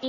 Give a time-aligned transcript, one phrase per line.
[0.00, 0.04] ス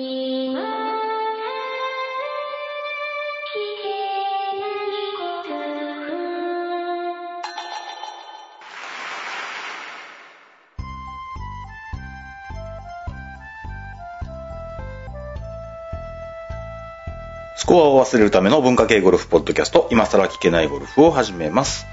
[17.65, 21.87] コアを忘れるための文化系ゴルフポッドキャスト、今更聞けないゴルフを始めます。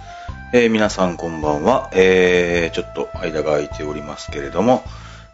[0.52, 1.90] えー皆さんこんばんは。
[1.94, 4.84] えーちょっと間が空いておりますけれども、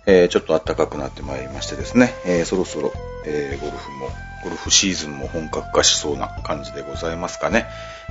[0.07, 2.93] えーちょっと暖かくなってまいりましてですね、えーそろそろ、
[3.27, 4.09] えーゴルフも、
[4.45, 7.67] ゴルフシーズンも本格化しそうな感じでございますかね。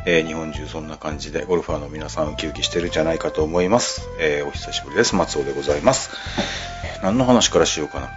[0.06, 4.08] え日本中そんな感じでゴルファーの皆さんウキウキしてるんじゃないかと思います。
[4.20, 5.16] えお久しぶりです。
[5.16, 6.10] 松尾でございます。
[7.04, 8.10] 何の話からしようかな。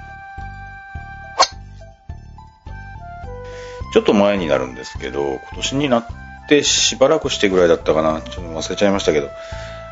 [3.92, 6.06] ちょっと前になるんですけど、今年になっ
[6.48, 8.20] てしばらくしてぐらいだったかな。
[8.22, 9.30] ちょっと忘れちゃいましたけど、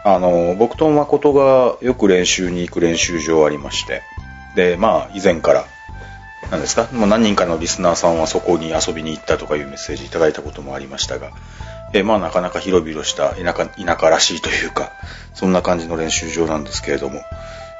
[0.05, 4.02] あの、僕と誠がよく練習に行く練習場ありまして、
[4.56, 5.65] で、まあ、以前から、
[6.51, 11.31] 何ですか、もう何人かのリスナーさんはそこに遊びに行ったとかいうメッセージいただいたこともありましたが、
[11.94, 14.92] えまあ、なかなか広々した田舎、田舎らしいというか、
[15.34, 17.22] そんな感じの練習場なんですけれども、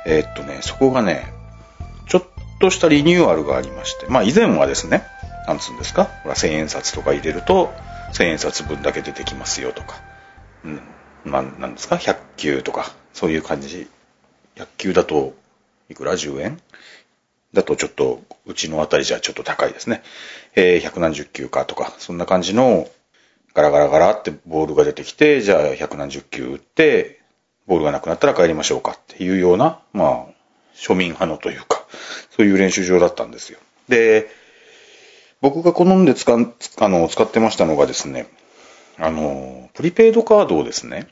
[0.07, 1.33] えーっとね、そこがね、
[2.09, 2.23] ちょっ
[2.61, 5.05] としたリニューアルがありまして、まあ以前はですね、
[5.47, 7.73] なんつうんですか、ほら千円札とか入れると、
[8.12, 9.97] 千円札分だけ出てきますよとか、
[10.64, 10.81] うん、
[11.25, 13.89] まあなんですか、100球とか、そういう感じ。
[14.56, 15.34] 100球だと、
[15.89, 16.61] いくら ?10 円？
[17.53, 20.03] だとちょっと、うちのあたりじゃちょっと高いですね。
[20.55, 22.89] えー、100何十球かとか、そんな感じの、
[23.55, 27.20] ガラガラガラってボールが出てきて、じゃあ100何十球打って、
[27.67, 30.27] ボールがなくなったら帰りましょうかっていうような、まあ、
[30.75, 31.84] 庶民派のというか、
[32.31, 33.59] そういう練習場だったんですよ。
[33.89, 34.31] で、
[35.42, 38.27] 僕が好んで使あの使ってましたのがですね、
[38.98, 41.09] あの、プリペイドカードをですね、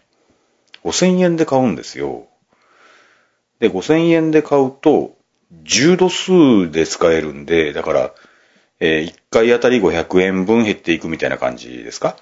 [0.85, 2.27] 5000円で買うんですよ。
[3.61, 5.17] で、5000円で買うと、
[5.65, 8.15] 10度数で使えるんで、だから、
[8.81, 12.17] え1回あたり500円分減っていくみたいな感じですか？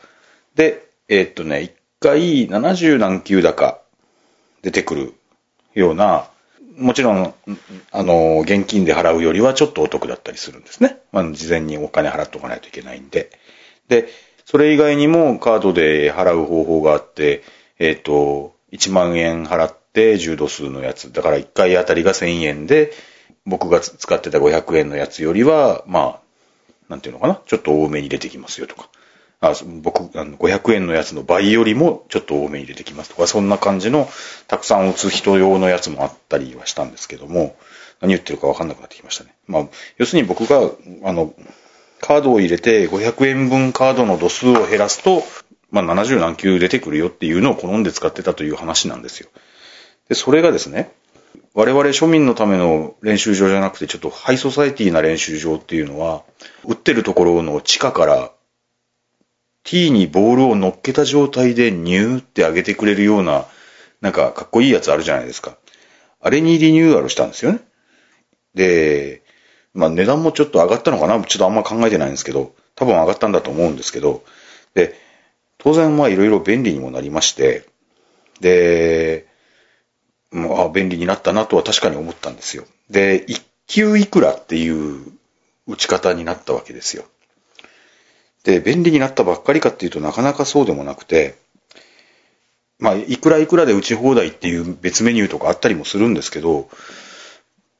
[0.54, 3.80] で、えーっとね、1回70何球だか
[4.62, 5.14] 出てくる
[5.74, 6.28] ような、
[6.76, 7.34] もちろん、
[7.92, 10.98] あの、現金で払うよりはちょっとお得だったりするんですね。
[11.12, 13.30] まあ、事前にお金払っておかないといけないんで。
[13.88, 14.08] で、
[14.50, 17.42] それ以外にもカードで払う方法があって、
[17.78, 21.12] えっ、と、1万円払って10度数のやつ。
[21.12, 22.92] だから1回あたりが1000円で、
[23.44, 26.20] 僕が使ってた500円のやつよりは、まあ、
[26.88, 28.88] なんていうのかな、ちょっと多めに出てきますよとか。
[29.42, 34.08] あ僕、あの500円のやつの倍よりもちょっと多めに出てきますとか、そんな感じの
[34.46, 37.54] たくさん打つ人用のやつもあったりはしたんですけども、
[38.00, 39.34] 何言ってるかわかんなくなってきましたね。
[39.46, 39.66] まあ、
[39.98, 40.70] 要するに僕が、
[41.06, 41.34] あの、
[42.00, 45.22] カードを入れて500円分カードの度数を減らすと、
[45.70, 49.28] まあ70何球出てくるよっていうのを好んで使ってたという話なんですよ。
[50.08, 50.90] で、それがですね、
[51.54, 56.22] 我々庶民のための練習場じゃなくて、ちょっとハイソサエティな練習場っていうのは、
[56.64, 58.32] 打ってるところの地下から、
[59.64, 63.44] T にボールを乗っけた状態でニューって上げてくれるような、
[64.00, 65.58] なんかかっこいいやつあるじゃないですか。
[66.20, 67.60] あれにリニューアルしたんですよね。
[68.54, 69.22] で、
[69.78, 71.22] まあ値段もちょっと上がったのかな？
[71.22, 74.24] ちょっとあんま考えてないんですけど、多分上がったんだと思うんですけど、
[74.74, 74.94] で、
[75.56, 77.64] 当然まあいろいろ便利にもなりまして、
[78.40, 79.26] で、
[80.32, 82.64] もうあ便利になったなとは確かに思ったんですよ。
[82.90, 85.12] で、一級いくらっていう
[85.68, 87.04] 打ち方になったわけですよ。
[88.42, 91.36] で、便利になったばっかりかっていうとなかなかそうでもなくて、
[92.78, 96.68] まあ、いくらいくらで打ち放題っていう別メニューとかあったりもするんですけど、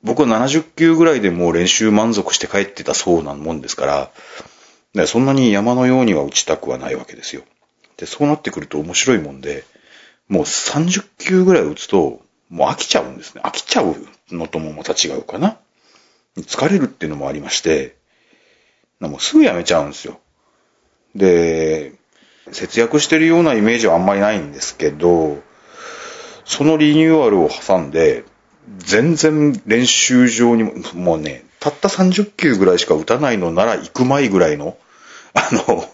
[0.08, 4.10] 僕は70球ぐらいでもう練習満足して帰ってたそうなもんですから、
[4.94, 7.42] でそんなに山のようには打ちたくはないわけですよ。
[7.98, 9.64] で、そうなってくると面白いもんで、
[10.26, 13.42] もう30球ぐらい打つと、もう飽きちゃうんですね。
[13.44, 13.96] 飽きちゃう
[14.30, 15.58] のともまた違うかな。
[16.38, 17.96] 疲れるっていうのもありまして、
[19.00, 20.18] もうすぐやめちゃうんですよ。
[21.14, 21.92] で、
[22.50, 25.42] 節約してるようなイメージはあんまりないんですけど、
[26.44, 28.24] そのリニューアルを挟んで、
[28.78, 34.76] 全然練習場にも、もうね、たった30球ぐらいしか打たないのなら行く前ぐらいの、
[35.34, 35.84] あの、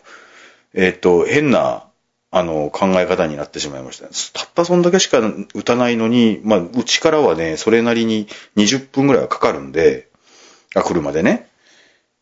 [0.75, 1.85] えっ、と、変な、
[2.31, 4.09] あの、考え方になってしまいました。
[4.39, 8.27] たったそんだけしか打たないのに、まあ、うちからはね、それなりに
[8.57, 10.09] 20分ぐらいはかかるんで、
[10.75, 11.49] あ、車でね。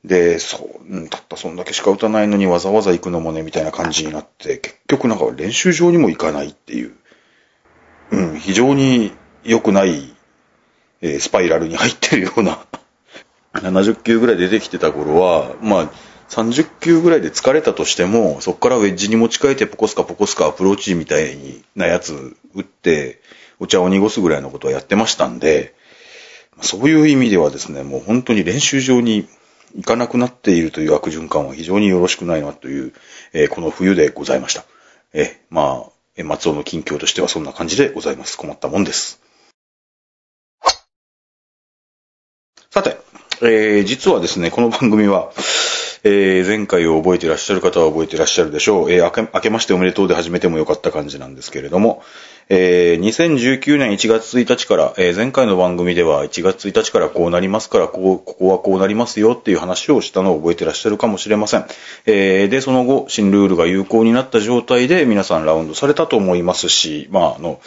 [0.04, 6.92] で、そう、たったそんだけしか打たないのにわざわざ行くのもね、みたいな感じになって、結局なんか練習場にも行かないっていう、
[8.10, 9.12] うん、非常に
[9.44, 10.11] 良くない、
[11.02, 12.64] えースパイラルに入ってるような、
[13.54, 15.92] 70球ぐらい出てきてた頃は、まあ、
[16.30, 21.36] 30球ぐらいで疲れたとしても、そこからウェッジに持ち替えてポコスカポコスカアプローチみたい
[21.76, 23.20] なやつ打って、
[23.60, 25.74] お茶を濁すぐらいのことはやってましたんで、
[26.62, 29.28] そういう意味ではですね、もう本当に練習場に
[29.76, 32.92] 行かなくなっているという悪循環は非常によろしくないなという、
[33.32, 34.64] えーこの冬でございました。
[35.12, 35.86] えま
[36.18, 38.36] あ、松尾の近況としてはそんな感じでございます。
[38.36, 39.21] 困ったもんです。
[42.72, 42.96] さて、
[43.42, 45.30] えー実はですね、この番組は、
[46.04, 48.90] えー前回を覚えていらっしゃる方は覚えていらっしゃるでしょう。
[48.90, 52.02] えー明け明けましておめでとうで始めてもよかった感じなんですけれども、
[52.48, 61.66] えー2019年1月1日から、えー前回の番組では1月1日からこうなりますから、こう、ここはこうなりますよっていう話をしたのを覚えていらっしゃるかもしれません。
[62.06, 67.60] えーで、その後、新ルールが有効になった状態で皆さんラウンドされたと思いますし、まあ、あの、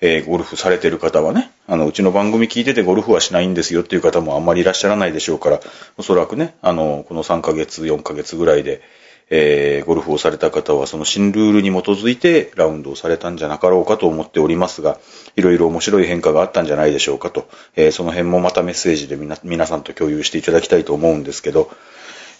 [0.00, 5.60] えーゴルフされてる方はね、あの、うちの番組聞いててゴルフはしないんですよっていう方もあんまりいらっしゃらないでしょうから、
[5.96, 8.80] おそらくね、あの、この3ヶ月、4ヶ月ぐらいで、
[9.30, 14.98] えーゴルフをされた方はその新ルールに基づいてラウンドをされたんじゃなかろうかと思っておりますが、
[15.36, 17.46] いろいろ面白い変化があったんじゃないでしょうかと、
[17.76, 21.70] えーその辺もまたメッセージでみな皆さんと共有していただきたいと思うんですけど、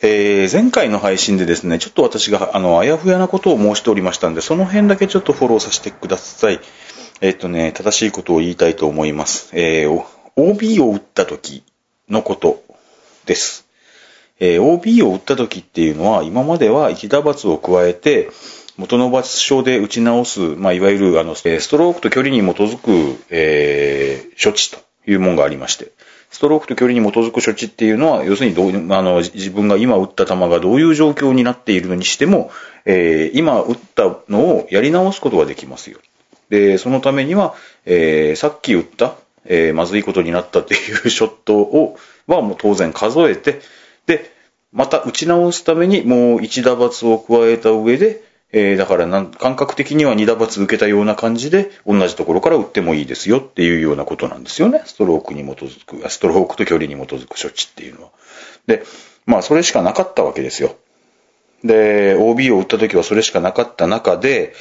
[0.01, 6.61] えー前回の配信でですね、ちょっと私が、あの、あやふやなことを申しておりましたんで、その辺だけちょっとフォローさせてください。
[7.21, 9.51] えっとね、正しいことを言いたいと思います。
[9.53, 10.05] えー、
[10.37, 11.65] OB を打った時
[12.09, 12.63] のこと
[13.27, 13.67] です。
[14.39, 18.31] えー OB を打った時っていうのは、今までは一打罰を加えて、
[18.77, 24.79] 元の場所で打ち直す、まあ、いわゆる、あの、ストロークと距離に基づく、えー処置と
[25.11, 25.91] いうものがありまして、
[26.31, 32.53] ストロークと距離に基づく処置っていうのは、要するにどういう、あの、自分が今打った球がどういう状況になっているのにしても、
[32.85, 35.99] えー今打ったのをやり直すことができますよ。
[36.51, 37.55] で、そのためには、
[37.85, 39.15] えーさっき打った、
[39.45, 41.97] えーまずいことになったっていうショットを、
[42.27, 43.61] はもう当然数えて、
[44.07, 44.31] で、
[44.73, 48.23] また打ち直すためにもう一打罰を加えた上で、
[48.53, 54.83] えーだからなん感覚的には二打罰受けたような感じで、同じところから打ってもいいですよっていうようなことなんですよね。
[54.87, 58.11] ストロークに基づく、ストロークと距離に基づく処置っていうのは。
[58.67, 58.83] で、
[59.27, 60.77] まあそれしかなかったわけですよ。
[61.65, 64.55] で、OB を打った時はそれしかなかった中で、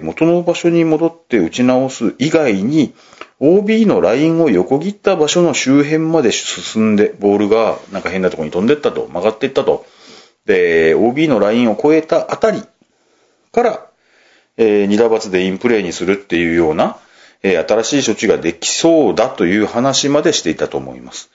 [0.00, 2.94] 元の場所に戻って打ち直す以外に、
[3.40, 9.84] OB のラインを横切った場所の周辺まで進んで、ボールがなんか変なとこに飛んでったと、曲がっていったと。
[10.46, 12.62] で、OB のラインを越えたあたり
[13.52, 13.86] から、
[14.56, 16.96] えー二打罰でインプレーにするっていうような、
[17.42, 21.30] えー新しい処置ができそうだという話までしていたと思います。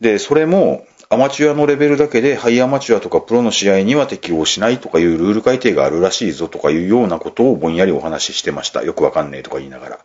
[0.00, 8.82] で、それも、アマチュアのレベルだけで、ハイアマチュアとかプロの試合には適用しないとかいうルール改定があるらしいぞとかいうようなことをぼんやりお話ししてました。
[8.82, 9.98] よくわかんねえとか言いながら。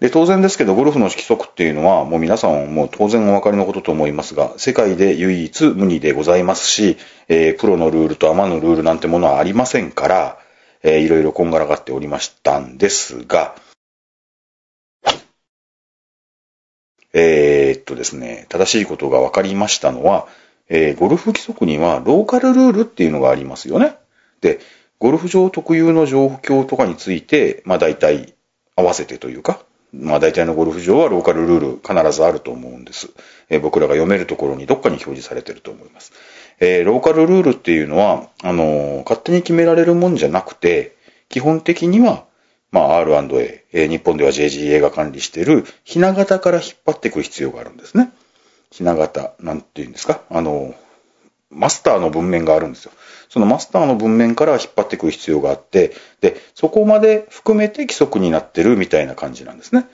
[0.00, 6.96] で、当然ですけど、ゴルフの規則っていうのは、もう皆さんもう当然お分かりのことと思いますが、世界で唯一無二でございますし、
[7.28, 10.38] えープロのルールとアマのルールなんてものはありませんから、
[10.82, 13.54] えーいろいろこんがらがっておりましたんですが、
[17.12, 20.26] えーっとですね、正しいことが分かりましたのは、
[20.68, 23.96] えーゴルフ規則にはローカルルールっていうのがありますよね。
[24.40, 24.60] で、
[24.98, 28.34] ゴルフ場特有の状況とかについて、まあ大体
[28.76, 29.60] 合わせてというか、
[29.92, 33.08] まあ大体のゴルフ場はローカルルール必ずあると思うんです。
[33.48, 36.12] えー僕らが読めるところにどっかに表示されてると思います。
[36.60, 40.96] えーローカルルールっていうのは、あのー勝手に決められるもんじゃなくて、
[41.30, 42.24] 基本的には、
[42.70, 48.12] まあ R&A、日本では JGA が管理しているひな形から引っ張っていく必要があるんですね。
[48.70, 50.20] ひな形、なんていうんですか？
[50.30, 50.74] あの、
[51.50, 52.92] マスターの文面があるんですよ。
[53.30, 59.86] そのマスターの文面から引っ張ってくる必要があって、で、そこまで含めて規則になってるみたいな感じなんですね。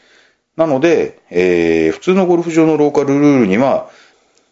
[0.57, 3.88] なので、えー普通のゴルフ場のローカルルールには、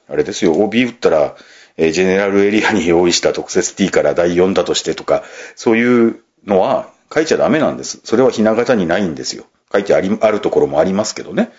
[0.09, 1.37] あれですよ、OB 打ったら、
[1.77, 5.25] えージェネラルエリアに用意した特設 T から第4だとしてとか、
[5.57, 8.01] そういうのは書いちゃダメなんです。
[8.05, 9.45] それはひな形にないんですよ。
[9.73, 11.51] 書いてあり、あるところもありますけどね。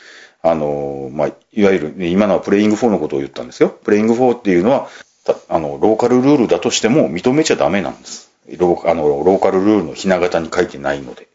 [0.41, 3.69] あのまあ、いわゆる、ね、今のはプレイング4のことを言ったんですよ。
[3.69, 4.89] プレイング4っていうのは、
[5.48, 8.33] あの、ローカルルールだとしても認めちゃダメなんです。
[8.57, 11.29] ローあのローカルルールのひな形に書いてないので。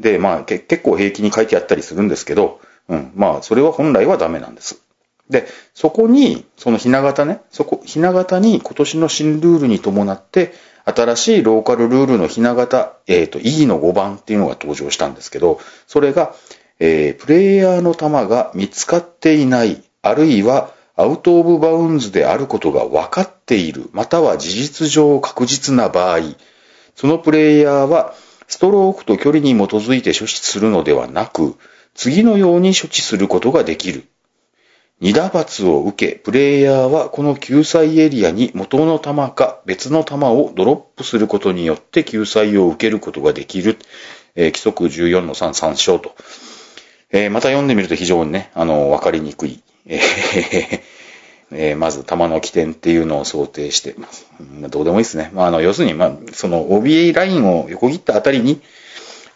[0.00, 4.82] で、まあ、け結構平気に書いてあったりするんですけど、うん、まあ、それは本来はダメなんです。
[5.30, 10.52] で、そこに、そのひな形ね、そこ、ひな形に今年の新ルールに伴って、
[10.84, 16.34] 新しいローカルルールのひな形、えっ、と、E の5番っていうのが登場したんですけど、それが、
[16.78, 26.20] えープレイヤーの球が見つかっていない、あるいはアウトオブバウンズであることが分かっている、または事実上確実な場合、
[26.94, 28.14] そのプレイヤーは
[28.46, 31.56] ストロークと距離に基づいて処置するのではなく、
[31.94, 34.04] 次のように処置することができる。
[35.00, 43.78] 二打罰を受け、プレイヤーはこの救済エリアに元の球か別の球をドロップすることによって救済を受けることができる。
[44.36, 46.14] えー規則14の3参照と。
[47.10, 49.62] えーまた読んでみると非常にね、あの、わかりにくい。
[49.86, 53.94] えーまず、弾の起点っていうのを想定して。
[54.70, 55.30] どうでもいいですね。
[55.34, 58.60] まあ、あの、要するに、まあ、その OBA ラインを横切ったあたりに、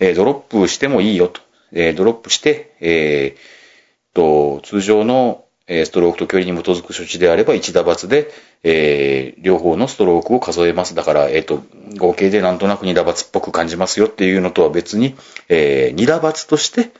[0.00, 1.40] えードロップしてもいいよと。
[1.72, 8.30] えードロップして、えーと、通常の、えストロークと距離に基づく処置であれば、1打罰で、
[8.64, 10.94] えー両方のストロークを数えます。
[10.94, 11.62] だから、えっ、と、
[11.96, 15.14] 合計でなんとなく2打罰っぽく感じますよっていうのとは別に、
[15.48, 16.90] え2打罰として、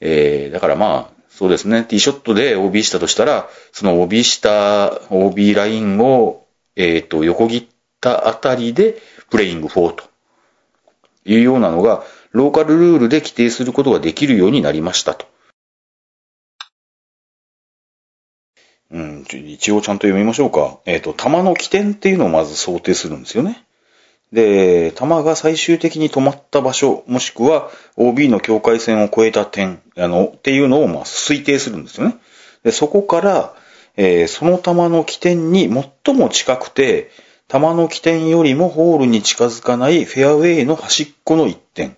[0.00, 6.46] えーだからまあ、そうですね、ティーショットで OB したとしたら、その OB した、OB ラインを、
[6.76, 7.66] えっ、と、横切っ
[8.00, 8.96] たあたりで、
[9.28, 10.04] プレイング4と
[11.24, 15.26] いうようなのが、ローカルルールで規定することができるようになりましたと。
[18.90, 20.78] うん、一応ちゃんと読みましょうか。
[20.86, 23.64] えっ、と、弾の起点っていうのをまず想定するんですよね。
[24.32, 32.16] で、弾が最終的に止まった場所、もしくは OB の境界線を越えた点、あの、っていうのをまあ推定するんですよね。
[32.62, 33.54] で、そこから、
[33.96, 35.70] えーその弾の起点に
[36.04, 37.10] 最も近くて、
[37.48, 41.96] 弾の起点よりもホールに近づかないフェアウェイの端っこの一点。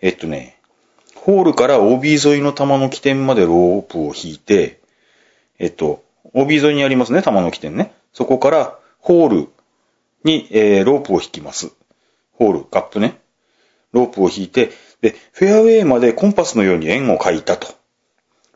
[0.00, 0.56] えっとね、
[1.16, 4.80] ホールから OB 沿いの弾の起点までロープを引いて、
[5.58, 7.92] えっと、OB 沿いにありますね、弾の起点ね。
[8.12, 9.48] そこからホール
[10.24, 11.72] に、えーロープを引きます。
[12.32, 13.20] ホール、カップね。
[13.92, 14.70] ロープを引いて、
[15.00, 17.68] で、フェアウェイまでコンパスのように円を描いたと。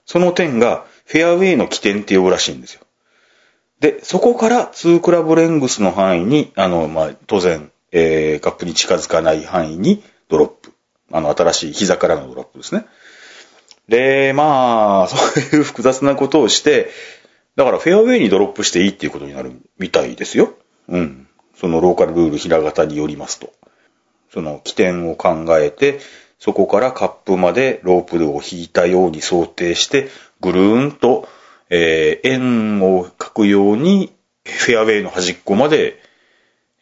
[0.05, 2.83] その点がフェアウェイの起点って呼ぶらしいんですよ。
[3.81, 10.73] で、そこから2クラブレングスの範囲に、あの、まあ、当然、えーカップに近づかない範囲にドロップ。
[11.13, 12.87] あの、新しい膝からのドロップですね。
[13.89, 16.91] で、まあ、 そういう複雑なことをして、
[17.57, 20.55] だからフェアウェイにドロップしていいっていうことになるみたいですよ。
[20.89, 21.27] うん。
[21.57, 23.53] そのローカルルールひら型によりますと。
[24.33, 26.01] その起点を考えて、
[26.39, 30.09] そこからカップまでロープルを引いたように想定して、
[30.41, 31.29] ぐるーんと、
[31.71, 34.13] えー円を描くように、
[34.45, 36.01] フェアウェイの端っこまで、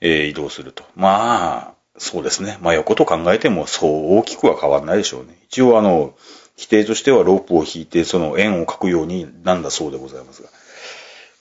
[0.01, 0.85] えー移動すると。
[0.95, 2.59] まあ、そうですね。
[2.61, 5.39] 真横と考えてもそう大きくは変わらないでしょうね。
[5.49, 6.15] 一応あの、
[6.57, 10.49] 規定としてはロープを引いて、その円を描くようになんだそうでございますが。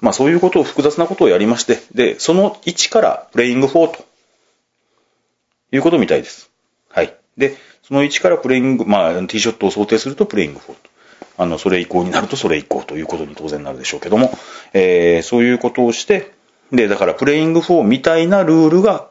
[0.01, 4.05] まあそういうことを、複雑なことをやりまして、で、その1からプレイング4と
[5.71, 6.51] いうことみたいです。
[6.89, 7.15] はい。
[7.37, 10.75] で、その1からプレイング、まあ、ティーショットを想定するとプレイング4と。
[11.37, 14.37] あの、それ以降になるとそれ以降ということに当然なるでしょうけども、
[14.73, 16.31] えーそういうことをして、
[16.71, 19.09] で、だからプレイング4みたいなルールが、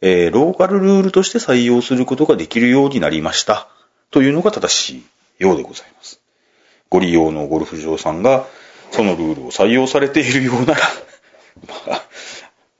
[0.00, 3.68] えーローカルルールとして採用することができるようになりました。
[4.10, 5.04] というのが正しい
[5.38, 6.20] ようでございます。
[6.90, 8.46] ご利用のゴルフ場さんが、
[8.90, 10.80] そのルールを採用されているようなら、
[11.68, 12.06] まあ、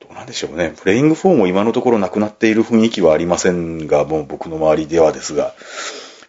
[0.00, 0.73] どうなんでしょうね。
[0.76, 5.54] プレイング4も今のところなくなっている雰囲気はありませんが、もう僕の周りではですが、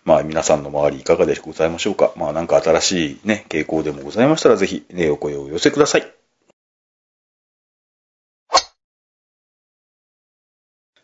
[0.04, 2.12] まあ皆さんの周りいかがでございましょうか。
[2.16, 6.12] まあなんか新しいね、傾向でもございましたらぜひ、ね、お声を寄せください。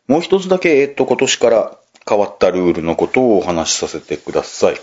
[0.08, 1.78] もう一つだけ、えっと、今年から
[2.12, 4.76] 変わったルールのことをお話しさせてください。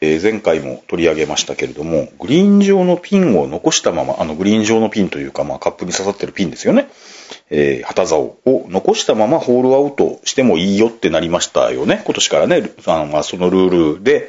[0.00, 6.88] えー前回も取り上げましたけれども、グリーン上のピンを残したまま、あのグリーン上のピンというか、まあカップに刺さってるピンですよね。
[7.50, 12.02] えー旗竿を残したままホールアウトしてもいいよってなりましたよね。
[12.04, 14.28] 今年からね、あのまあそのルールで、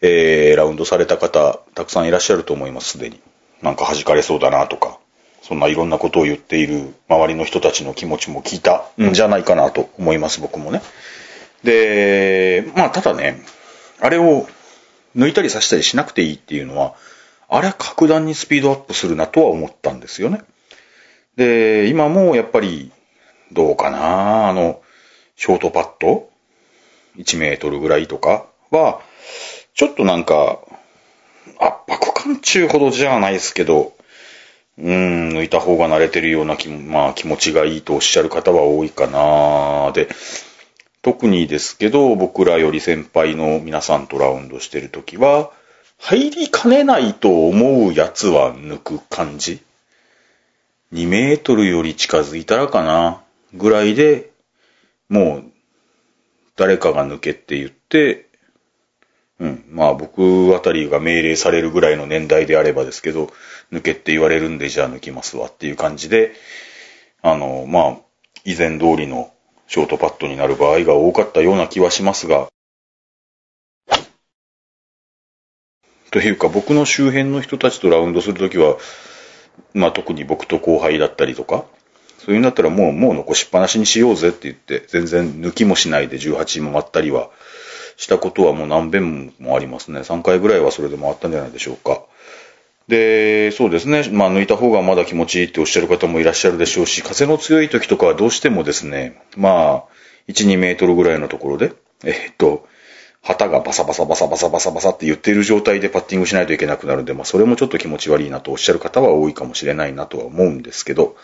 [0.00, 3.18] えーラウンドされた方、たくさんいらっしゃると思います、すでに。
[3.60, 5.00] なんか弾かれそうだなとか、
[5.42, 10.80] そんないろんなことを言っている周りの人たちの気持ちも聞いたんじゃないかなと思います、僕もね。
[11.64, 13.42] で、まあ、ただね、
[14.00, 14.46] あれを
[15.16, 16.94] 抜いたり刺したりしなくていいっていうのは、
[17.48, 20.42] あれは格段にスピードアップするなとは思ったんですよね。
[21.36, 22.92] で、今もやっぱり、
[23.52, 24.82] どうかなあの、
[25.36, 26.30] ショートパット
[27.16, 29.00] ?1 メートルぐらいとかは、
[29.74, 30.60] ちょっとなんか、
[31.58, 33.94] 圧迫感中ほどじゃないですけど、
[34.78, 40.08] うーん、抜いた方が慣れてるような気も、まあ気持ちがいいとおっしゃる方は多いかなで、
[41.02, 45.50] 特にですけど、僕らより先輩の皆さんとラウンドしてるときは、
[45.98, 49.60] 入りかねないと思うやつは抜く感じ
[50.92, 53.22] ?2 メートルより近づいたらかな
[53.54, 54.30] ぐらいで、
[55.08, 55.44] もう、
[56.56, 58.26] 誰かが抜けって言って、
[59.38, 59.64] うん。
[59.70, 63.30] まあ僕あたりが命令されるぐらいの年代であればですけど、
[63.72, 66.32] 抜けって言われるんでじゃあ抜きますわっていう感じで、
[67.22, 67.96] あの、まあ、
[68.44, 69.32] 以前通りの
[69.68, 72.48] ショートパットになる場合が多かったような気はしますが、
[76.10, 78.78] というか僕の周辺の人たちとラウンドするときは、
[79.74, 81.66] まあ特に僕と後輩だったりとか、
[82.18, 87.30] そういうんだったらもう、もう残しっぱなしにしようぜって言って、全然抜きもしないで18も回ったりは
[87.98, 90.00] したことはもう何遍もありますね。
[90.00, 92.02] 3回ぐらいはそれでもあったんじゃないでしょうか。
[92.88, 94.08] で、そうですね。
[94.10, 99.84] まあ、抜いた方がまだ気持ちいいっておっしゃる方もいらっしゃるでしょうし、風の強い時とかはどうしてもですね、まあ、
[100.28, 101.72] 1、2メートルぐらいのところで、
[102.04, 102.66] えっと、
[103.22, 111.16] 旗がバサバサバサバサバサバサって言っている状態でパッティングしないといけなくなるんで、まあ、それもちょっと気持ち悪いなとおっしゃる方は多いかもしれないなとは思うんですけど、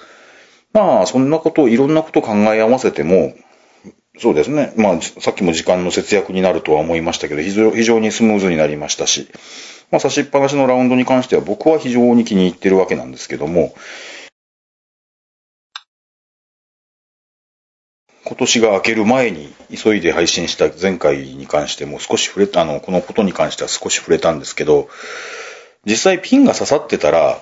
[0.75, 3.35] まあ、そんなことを、いろんなこと考え合わせても、
[4.19, 4.75] そうですね。
[4.77, 7.53] まあ、さっきも時間の節約になるとは思いましたけど、非
[7.85, 9.29] 常にスムーズになりましたし、
[9.95, 13.73] まあ、差しっぱなしのラウンドに関しては僕は非常に気に入ってるわけなんですけども、
[18.25, 24.89] 今年が明ける前に急いで配信した前回に関しても少し触れた、あの、このことに関しては少し触れたんですけど、
[25.87, 27.41] 実際ピンが刺さってたら、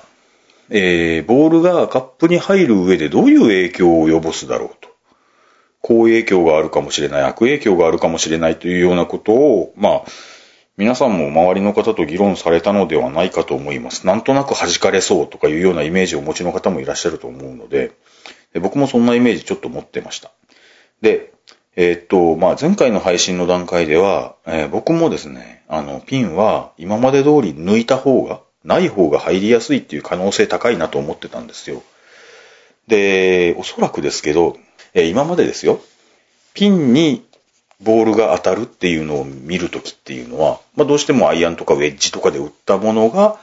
[0.68, 4.90] えー、ボールがカップに入る上でどういう影響を及ぼすだろうと。
[5.80, 10.02] 好影響があるかもしれない、悪影響があるかもしれないというようなことを、まあ、
[10.78, 14.06] 皆さんも周りの方と議論されたのではないかと思います。
[14.06, 17.92] なんとなく弾かれそうとかいうようなイメージをお持ちの方もいらっしゃると思うので、
[18.60, 20.30] 僕もそんなイメージちょっと持ってました。
[21.02, 21.32] で、
[21.74, 31.82] えー、っと、まあ、前回の配信の段階では、えー、僕もですね、あの、ピンは今まで通り抜いた方が、ない方が入りやすいっていう可能性高いなと思ってたんですよ。
[32.88, 34.56] で、おそらくですけど、
[34.94, 35.80] えー、今までですよ、
[36.54, 37.24] ピンに
[37.82, 43.38] ボールが当たるっていうのを見るときっていうのは、まあ、どうしてもアイアンとかウェッジとかで打ったものが、ま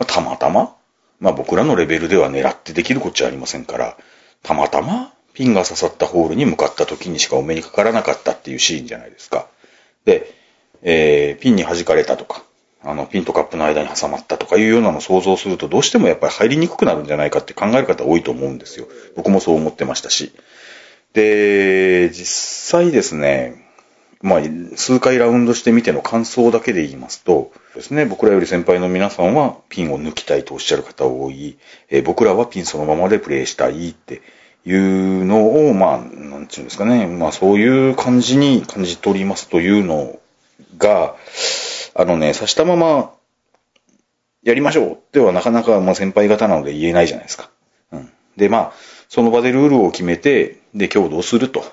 [0.00, 0.74] あ、たまたま、
[1.20, 3.96] まあ、僕らのレベルでは狙ってできるこっちゃありませんから、
[4.42, 9.46] たまたまピンが刺さったホールに向かった時にしかお目にかからなかったっていうシーンじゃないですか。
[10.04, 10.32] で、
[10.82, 12.44] えー、ピンに弾かれたとか、
[12.84, 18.88] あの、ピンとカップの間に挟まったとかいうようなのを想像すると、どうしてもやっぱり入りにくくなるんじゃないかって考える方多いと思うんですよ。
[19.14, 20.32] 僕もそう思ってましたし。
[21.12, 23.61] で、実際ですね、
[24.22, 24.40] まあ、
[24.76, 31.58] 数回ラウンドしてみての感想だけで言いますと、ですね、僕らより先輩の皆さんはピンを抜きたいとおっしゃる方多い、
[31.90, 34.22] えー、僕らはピンそのままでプレイしたいって
[34.64, 40.20] いうのを、まあ、なんていうんですかね、まあそういう感じに感じ取りますというの
[40.78, 41.16] が、
[41.94, 43.12] あのね、刺したまま
[44.42, 47.50] やりましょうではなかなかまあ先輩方なので言えないじゃないですか。
[47.92, 48.10] うん。
[48.36, 48.72] で、まあ、
[49.08, 51.64] その場でルールを決めて、で、今日どうすると。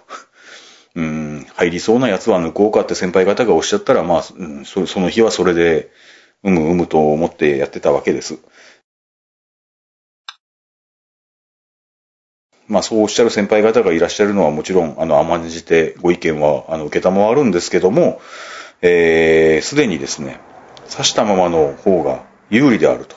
[0.95, 5.91] うん、入りそうなやつは抜こうかって先輩方がおっしゃったら、まあ、うん、その日はそれで、
[6.43, 8.39] うむうむと思ってやってたわけです。
[12.67, 18.21] まあそうおっしゃる先輩方がいらっしゃるのはもちろん、あの、甘んじてご意見は、あの、受けたまわるんですけども、
[18.81, 20.39] えー、すでにですね、
[20.89, 23.15] 刺したままの方が有利であると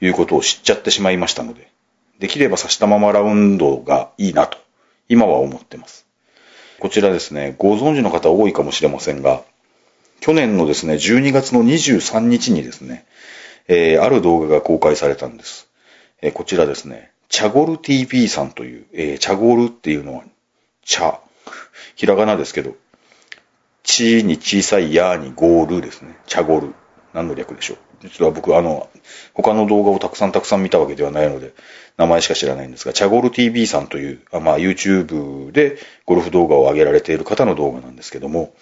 [0.00, 1.70] いうことを知っちゃってしまいましたので、
[2.18, 4.58] できれば刺したままラウンドがいいなと、
[5.08, 6.06] 今は思ってます。
[6.84, 9.42] こちらですね、ご存知の方多いかもしれませんが、
[10.20, 13.06] 去年のですね、12月の23日にですね、
[13.68, 15.66] えー、ある動画が公開されたんです。
[16.20, 20.24] えー、こちらですね、チャゴル TV さんという、えー、チャゴルっていうのは、
[20.84, 21.20] 茶、
[21.96, 22.76] ひらがなですけど、
[23.82, 26.18] チに小さいヤーにゴールですね。
[26.26, 26.74] チャゴル。
[27.14, 27.78] 何の略でしょう？
[28.04, 28.88] 実は僕、あの、
[29.32, 31.54] 他の動画をたくさんたくさん見たわけではないので、
[31.96, 38.54] 名前しか知らないんですが、チャゴル TV さんという、あまあ、YouTube でゴルフ動画を上げられている方の動画なんですけども、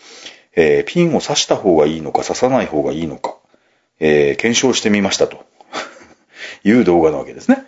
[0.55, 3.37] えー、ピンを刺した方がいいのか刺さない方がいいのか、
[4.01, 5.45] えー、検証してみましたと
[6.65, 7.65] いう動画なわけですね。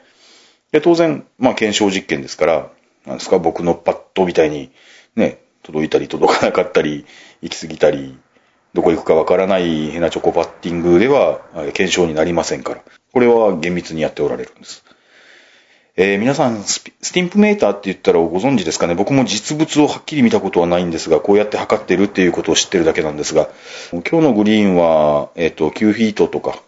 [0.71, 2.71] で、当然、まあ、検証実験ですから、
[3.07, 4.71] なんですか、僕のパッドみたいに、
[5.17, 7.07] ね、届いたり届かなかったり、
[7.43, 8.19] 行き過ぎたり、
[8.75, 11.41] どこ行くかわからないヘナチョコパッティングでは、
[11.75, 12.83] 検証になりませんから。
[13.13, 14.85] これは厳密にやっておられるんです。
[15.97, 18.97] えー、皆さんス、スティンプメーターって言ったらご存知ですかね？
[18.97, 23.49] 僕も実物をはっきり見たことはないんですが、こうやって測ってるっていうことを知ってるだけなんですが、
[23.93, 26.59] 今日のグリーンは、えっ、ー、と、9フィートとか、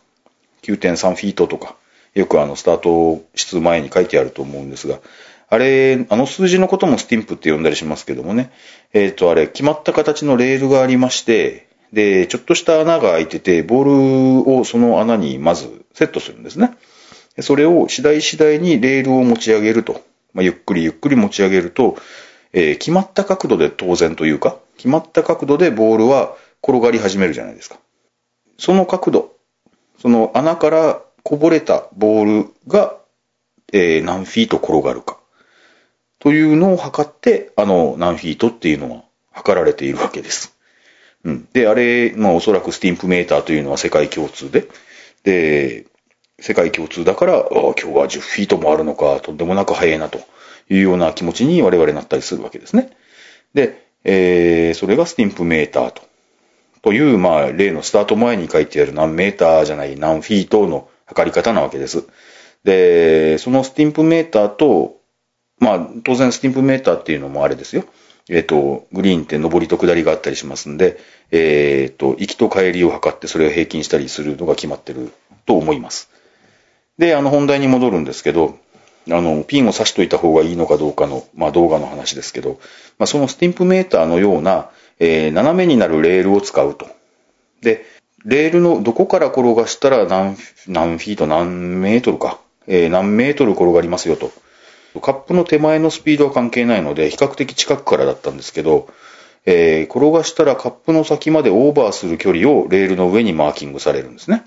[0.62, 1.74] 9.3フィートとか、
[2.14, 5.00] よくあの、スタート室前に書いてあると思うんですが、
[5.48, 8.52] あれ、あの数字のこともスティンプって呼んだりしますけどもね、
[8.92, 16.76] えっ、ー、と、あれ、決まった形のレールがありまして、で、ちょっとした穴が開いてて、ボールをその穴にまずセットするんですね。
[17.40, 20.02] それを次第次第にレールを持ち上げると。
[20.32, 21.96] まあ、ゆっくりゆっくり持ち上げると、
[22.52, 27.78] えー、決まった角度で当然というか、決まった角度でボールは転がり始めるじゃないですか。
[28.58, 29.32] その角度、
[30.00, 32.96] その穴からこぼれたボールが、
[33.72, 35.18] えー、何フィート転がるか。
[36.18, 40.55] というのを測って、あの、何フィートっていうのは測られているわけです。
[41.26, 41.48] うん。
[41.52, 44.68] で、あれ、まあおそらくスティンプメーターというのは世界共通で、
[45.24, 45.86] で、
[46.38, 50.20] 世界共通だから、ああ今日は10フィートもあるのか、とんでもなく速いなと
[50.70, 52.90] いうような気持ちに我々なったりするわけですね。
[53.54, 56.02] で、えー、それがスティンプメーターと。
[56.82, 62.04] という、まあ、例のスタート前に書いてある何メーターじゃない、何フィートの測り方なわけです。
[62.62, 65.00] で、そのスティンプメーターと、
[65.58, 67.84] まあ、当然スティンプメーターっていうのもあれですよ。
[68.28, 70.98] えっ、と、グリーンって上りと下りがあったりしますんで、
[71.30, 75.12] えっ、と、行きと帰りを測ってそれを平均したりするのが決まってる
[75.44, 76.10] と思います。
[76.98, 78.58] で、あの本題に戻るんですけど、
[79.08, 82.58] あの、ピンを刺しといた方がいいのかどうかの、まあ動画の話ですけど、
[82.98, 86.88] まあそのスティンプメーターのような、えー斜めになるレールを使うと。
[87.60, 87.84] で、
[88.24, 90.36] レールのどこから転がしたら何、
[90.66, 94.32] 何フィート、何メートルか、えー何メートル転がりますよと。
[95.00, 98.88] カップの手前のスピードは関係ないので、比較的近くからだったんですけど、
[99.44, 104.44] えー転がしたらカップの先までオーバーする距離をレールの上にマーキングされるんですね。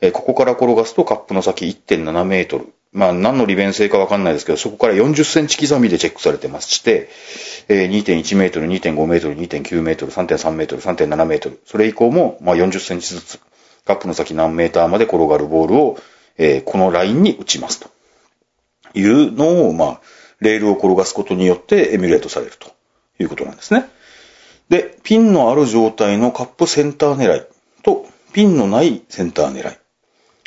[0.00, 2.72] えーここから転がすとカップの先1.7メートル。
[2.92, 7.08] まあ何の利便性かわかんないですけど、そこから40センチ刻みでチェックされてまして、
[7.68, 11.60] えー2.1メートル、2.5メートル、2.9メートル、3.3メートル、3.7メートル。
[11.66, 13.40] それ以降も、まあ40センチずつ、
[13.84, 15.98] カップの先何メーターまで転がるボールを、
[16.38, 17.90] えーこのラインに打ちますと。
[18.94, 20.00] いうのを、まあ、
[20.40, 22.72] レールを転がすことによってエミュレートされると
[23.18, 23.88] いうことなんですね。
[24.68, 27.46] で、ピンのある状態のカップセンター狙い
[27.82, 29.78] と、ピンのないセンター狙い。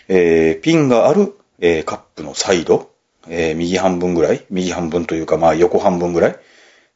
[0.08, 2.92] えーピンがある、えーカップのサイド、
[3.28, 6.40] えー右半分ぐらい、右半分というか、まあ横半分ぐらい、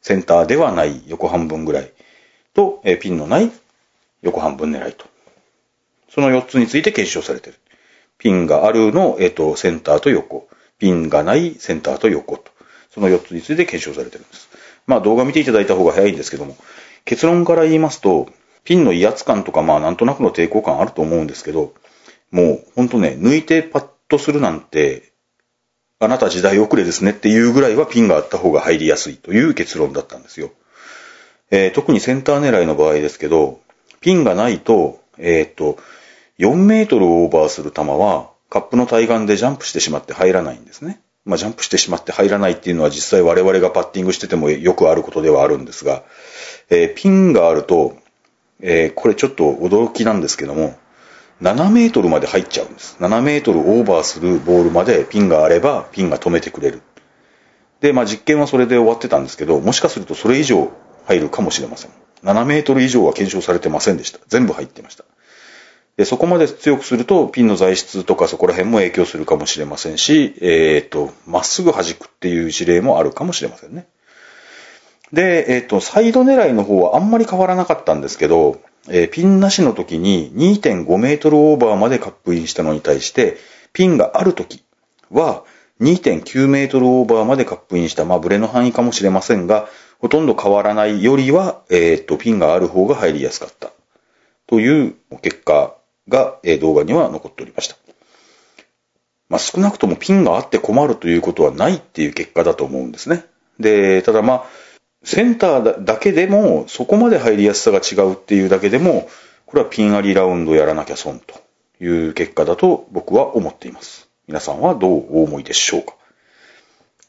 [0.01, 1.91] センターではない横半分ぐらい
[2.53, 3.51] と、えーピンのない
[4.21, 5.05] 横半分狙いと。
[6.09, 7.59] その4つについて検証されている。
[8.17, 10.47] ピンがあるの、えっ、と、センターと横。
[10.79, 12.51] ピンがないセンターと横と。
[12.89, 14.49] その4つについて検証されてるんです。
[14.87, 16.55] まあ動画見ていただいた方が早いんですけども、
[17.03, 18.29] 結論から言いますと、
[18.63, 21.73] ピンの威圧感とかまあなんとなくの抵抗感あると思うんですけど、
[22.31, 25.11] もうほんとね、抜いてパッとするなんて、
[25.99, 30.51] あなた時代遅れですねっていうぐらいはピンがあった方が入りやすいという結論だったんですよ。
[31.51, 33.59] えー特にセンター狙いの場合ですけど、
[34.01, 35.77] ピンがないと、えーっと、
[36.39, 41.01] 4メートルオーバーする球は、カップの対岸でジャンプしてしまって入らないんですね。
[41.25, 46.03] まあ、ジャンプしてしまって入らないっていうのは実際我々がパッティングしててもよくあることではあるんですが、
[46.69, 47.97] えーピンがあると、
[48.61, 50.77] えーこれちょっと驚きなんですけども、
[51.41, 52.97] 7メートルまで入っちゃうんです。
[52.99, 56.81] 7メートルオーバーするボールまでピンがあれば、ピンが止めてくれる。
[57.81, 60.71] で、まあ実験はそれで終わってたんですけど、もしかするとそれ以上
[61.05, 61.91] 入るかもしれません。
[62.23, 64.19] 7メートル以上は検証されてませんでした。
[64.27, 65.05] 全部入ってました。
[65.97, 73.87] で、そこまで強くすると、ピンの材質とかそこら辺も影響するかもしれませんし、えっ、と、まっすぐ弾くっていう事例もあるかもしれませんね。
[75.13, 83.37] で、えっ、と、サイド狙いの方はあんまり変わらなかったんですけど、えーピンなしの時に2.5メートルオーバーまでカップインしたのに対して、
[83.71, 84.63] ピンがある時
[85.09, 85.43] は
[85.81, 93.71] 2.9メートルオーバーまでカップインした、まあ、ブレの範囲かもしれませんが、ほとんど変わらないよりは、えっ、と、ピンがある方が入りやすかった。
[94.47, 95.75] という結果
[96.07, 97.75] が、動画には残っておりました。
[99.27, 103.25] まあ、少なくともピンがあって困るということはないっていう結果だと思うんですね。
[103.59, 104.45] で、ただまあ、
[105.03, 109.09] センターだけでも、そこまで入りやすさが違うっていうだけでも、
[109.45, 111.35] これはピンありラウンドやらなきゃ損と
[111.79, 114.09] いう結果だと僕は思っています。
[114.27, 115.93] 皆さんはどうお思いでしょうか？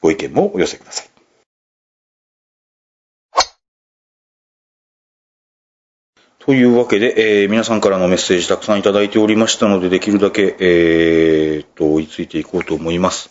[0.03, 1.16] ご意見もお寄せください。
[6.47, 13.31] というわけで、えー皆さんからのメッセージたくさんいただいておりましたので、できるだけ、えー、と、追いついていこうと思います。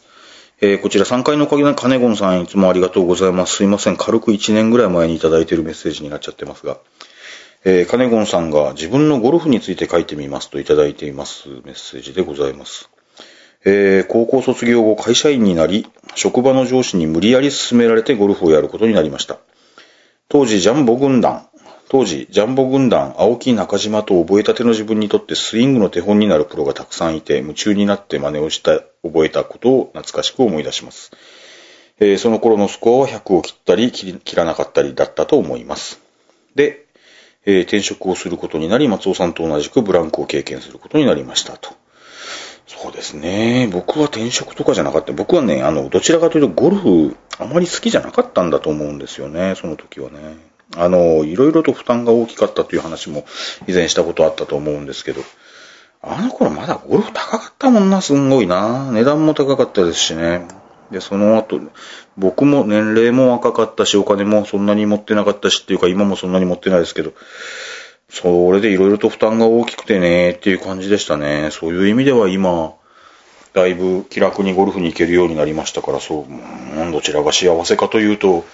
[0.59, 3.55] えーこちら3階のおかげのカネゴンさんいつもありがとうございます。
[3.55, 3.95] すいません。
[3.95, 6.77] 軽く1年ぐらい前にいただいているメッセージになっちゃってますが、
[7.63, 12.89] えーカネゴンさんが自分のゴルフについて書いてみますといただいていますメッセージでございます。
[13.63, 19.37] えー高校卒業後会社員になり、職場の上司に無理やり勧められてゴルフをやることになりました。
[20.27, 21.47] 当時ジャンボ軍団、
[21.87, 31.11] 当時ジャンボ軍団、青木中島と覚えたての自分にとってスイングの手本になるプロがたくさんいて、夢中になって真似をした、覚えたことを懐かしく思い出します。
[31.99, 36.01] えーその頃のスコアは100を切ったり切り切らなかったりだったと思います。
[36.55, 36.87] で、
[37.45, 41.75] えー転職をすることになり、松尾さんと同じくブランクを経験することになりましたと。
[42.67, 43.69] そうですね。
[43.71, 45.13] 僕は転職とかじゃなかった。
[45.13, 49.53] 僕はね、あの、どちらかというとゴルフあまり好きじゃなかったんだと思うんですよね。
[49.55, 50.54] その時はね。
[50.77, 53.25] あの、いろいろと負担が大きかったという話も
[53.67, 55.21] 以前したことあったと思うんですけど、
[56.01, 58.91] あの頃まだゴルフ高かったもんな、すんごいな。
[58.91, 60.47] 値段も高かったですしね。
[60.91, 61.59] で、その後、
[62.17, 67.13] 僕も年齢も若かったし、お金もそんなに持ってなかったしっていうか、今もそんなに持ってないですけど、
[68.09, 71.49] それでいろいろと負担が大きくてね、っていう感じでしたね。
[71.51, 72.73] そういう意味では今、
[73.53, 78.45] だいぶ気楽にゴルフに行けるようになりましたから、そう、どちらが幸せかというと、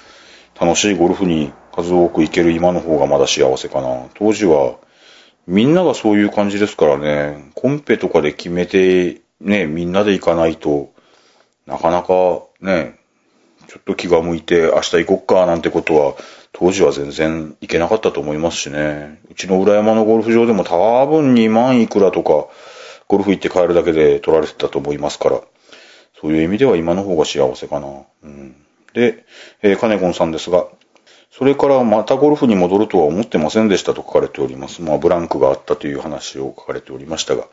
[0.60, 4.08] 楽しいゴルフに数多く行ける今の方がまだ幸せかな。
[4.14, 4.76] 当時は、
[5.48, 10.92] みんながそういう感じですからね、コンペとかで決めて、ね、みんなで行かないと、
[11.66, 13.00] なかなかね、
[13.68, 16.16] ちょっと気が向いて明日行こっかなんてことは、
[16.52, 19.20] 当時は全然行けなかったと思いますしね。
[19.32, 22.48] うちの裏山のゴルフ場でも多分2万いくらとか、
[23.08, 25.42] ゴルフ行って帰るだけで取られてたと思いますから、
[26.20, 27.88] そういう意味では今の方が幸せかな。
[28.24, 28.56] うん、
[28.94, 29.26] で、
[29.62, 30.68] えー、カネゴンさんですが、
[31.32, 34.82] それからまたゴルフに戻るとは思ってませんでしたと書かれております。
[34.82, 37.48] まあ、ブランクがあったという話を書かれておりましたが、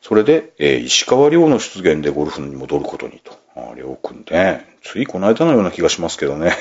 [0.00, 3.38] それで、えー、石川遼の出現でゴルフに戻ることにと。
[3.54, 6.52] あ、遼くんね、ついこの間のような気がしますけどね。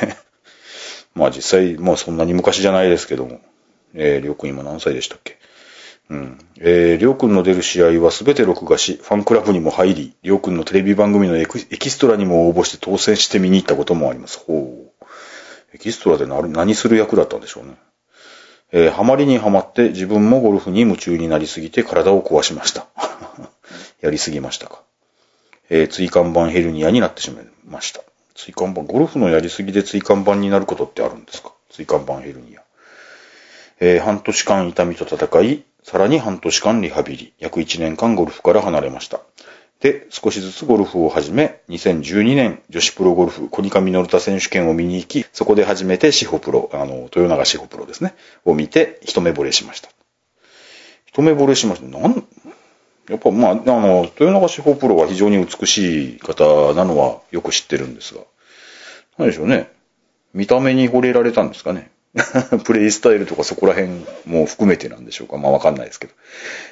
[1.16, 3.40] まあ実際、まあそんなに昔じゃないですけども。
[3.94, 5.37] えー、りょうくん今何歳でしたっけ？
[6.10, 6.40] うん。
[6.60, 14.40] えー、りょうくんの出る試合はすべて録画し、ファンクラブにも入り、りょうくんのテレビ番組のエキストラにも応募して当選して見に行ったこともあります。
[14.40, 15.06] ほう。
[15.74, 17.76] エキストラで何する役だったんでしょうね。
[18.72, 22.88] えー、ハマりにはまって自分もゴルフに夢中になりすぎて体を壊しました。
[24.02, 24.82] やりすぎましたか。
[25.70, 28.02] えー、椎間板ヘルニアになってしまいました。
[28.36, 31.52] 椎間板、ゴルフのやりすぎで椎間板になることってあるんですか？
[31.70, 32.62] 椎間板ヘルニア。
[33.80, 39.22] えー、半年間痛みと戦い、さらに半年間リハビリ、約1年間ゴルフから離れました。
[39.80, 49.88] で、少しずつゴルフを始め、2012年女子プロゴルフ、コニカミノルタ選手権を見に行き、そこで初めてシホプロ、あの、豊永シホプロですね、を見て、一目惚れしました。
[51.06, 51.88] 一目惚れしました。
[51.88, 52.28] なん、
[53.10, 58.20] やっぱまあ、あの、豊永志保プロは非常に美しい方なのはよく知ってるんですが、
[59.18, 59.72] 何でしょうね。
[60.34, 61.92] 見た目に惚れられたんですかね。
[62.64, 63.92] プレイスタイルとかそこら辺
[64.26, 65.38] も含めてなんでしょうか。
[65.38, 66.14] まあわかんないですけど。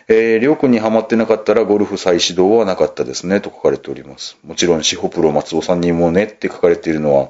[0.07, 4.37] えー、りょうくんにハマってなかったらゴルフ再始動はなかったですねと書かれております。
[4.43, 7.29] もちろん、シホプロ松尾さんにもねって書かれているのは、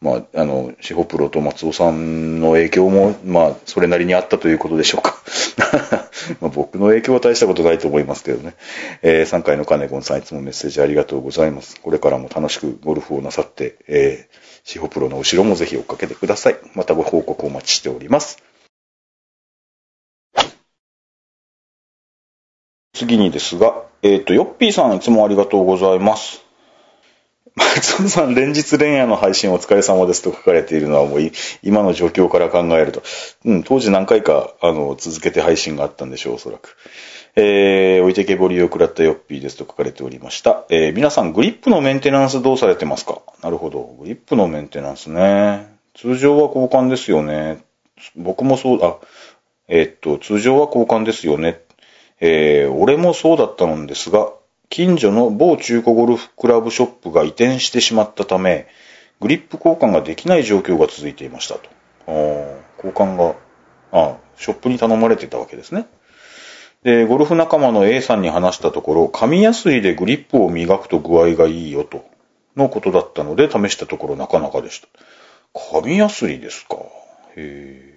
[0.00, 5.16] まあ、あの、シホプロと松尾さんの影響も、まあ、それなりにあったということでしょうか。
[6.40, 8.54] まあ僕の影響は大したことないと思いますけどね。
[9.02, 11.80] えー、3回の金子さんいつもメッセージありがとうございます。
[11.80, 16.56] これからも楽しくゴルフをなさって、えー、シホプロの後ろもぜひ追っかけてください。
[16.74, 18.42] またご報告お待ちしております。
[22.92, 26.44] 次にですが、えっ、ー、と、ヨッピーさんいつもありがとうございます。
[27.56, 31.20] 松尾さん、連日連夜の配信お疲れ様ですと書かれているのはもう
[31.62, 33.02] 今の状況から考えると、
[33.44, 36.76] うん、当時何回か、あの、続けて配信があったんでしょう、おそらく。
[37.36, 40.64] えー、置いてけぼりを食らったヨッピーですと書かれておりました。
[40.68, 43.20] えー、皆さん、グリップのメンテナンスどうされてますか？
[43.42, 43.94] なるほど。
[44.00, 45.66] グリップのメンテナンスね。
[45.94, 47.58] 通常は交換ですよね。
[48.16, 48.96] 僕もそう、あ、
[49.68, 51.60] えー、っと、通常は交換ですよね。
[52.20, 54.32] えー、俺もそうだったのですが、
[54.70, 58.68] 近所の某中古ゴルフクラブショップが移転してしまったため、
[59.20, 61.68] グリップ交換ができない状況が続いていましたと。
[62.76, 63.34] 交換が、
[63.92, 65.86] あショップに頼まれてたわけですね。
[66.84, 72.08] で、ゴルフ仲間の A さんに話したところ、紙やすいでグリップを磨くと具合がいいよと、
[72.56, 74.88] のことだったので試したところなかなかでした。
[75.72, 76.76] 紙やすりですか？
[76.76, 76.84] へ
[77.36, 77.89] え。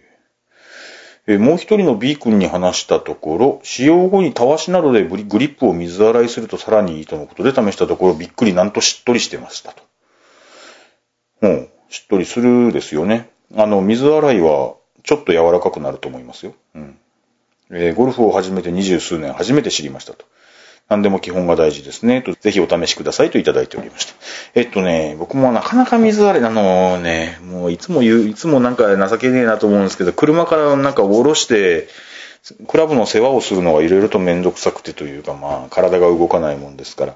[1.26, 9.84] えもう一人の B 君に話したところ、使用後にたわしなどでグリップを水洗いするとさらにいいとのことで試したところ、びっくりなんとしっとりしてましたと。
[11.42, 13.30] うん、しっとりするですよね。
[13.56, 16.54] あの、水洗いはちょっと柔らかくなると思いますよ。
[16.76, 16.98] うん。
[17.72, 20.26] えー、ゴルフを始めて二十数年初めて知りましたと。
[20.90, 22.22] 何でも基本が大事ですね。
[22.22, 24.14] と、ぜひお試しくださいといただいておりました。
[24.56, 31.88] えっとね、僕もなかなか水洗い、あのね、もういつも言う、いつもなんか情けねえなと思うんですけど、車からなんか下ろして、
[32.68, 37.16] クラブの世話をするのがいろいろとめんどくさくてというか、まあ、体が動かないもんですから。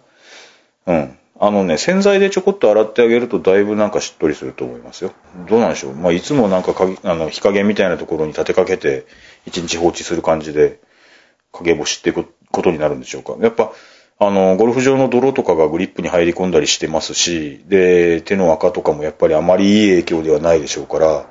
[0.88, 1.18] うん。
[1.40, 5.12] あのね、洗剤でちょこっと洗ってあげるとだいぶなんかしっとりすると思いますよ。
[5.50, 5.96] どうなんでしょう。
[5.96, 9.06] まあ、いつもなんかかあの、日陰みたいなところに立てかけて、
[9.46, 10.80] 一日放置する感じで、
[11.52, 13.36] 影干しってこことになるんでしょうか。
[13.40, 13.72] やっぱ、
[14.20, 21.26] あの、ゴルフ場の泥とかがグリップに入り込んだりしてますし、で、手の赤とかもやっぱりあまりいい影響ではないでしょうから、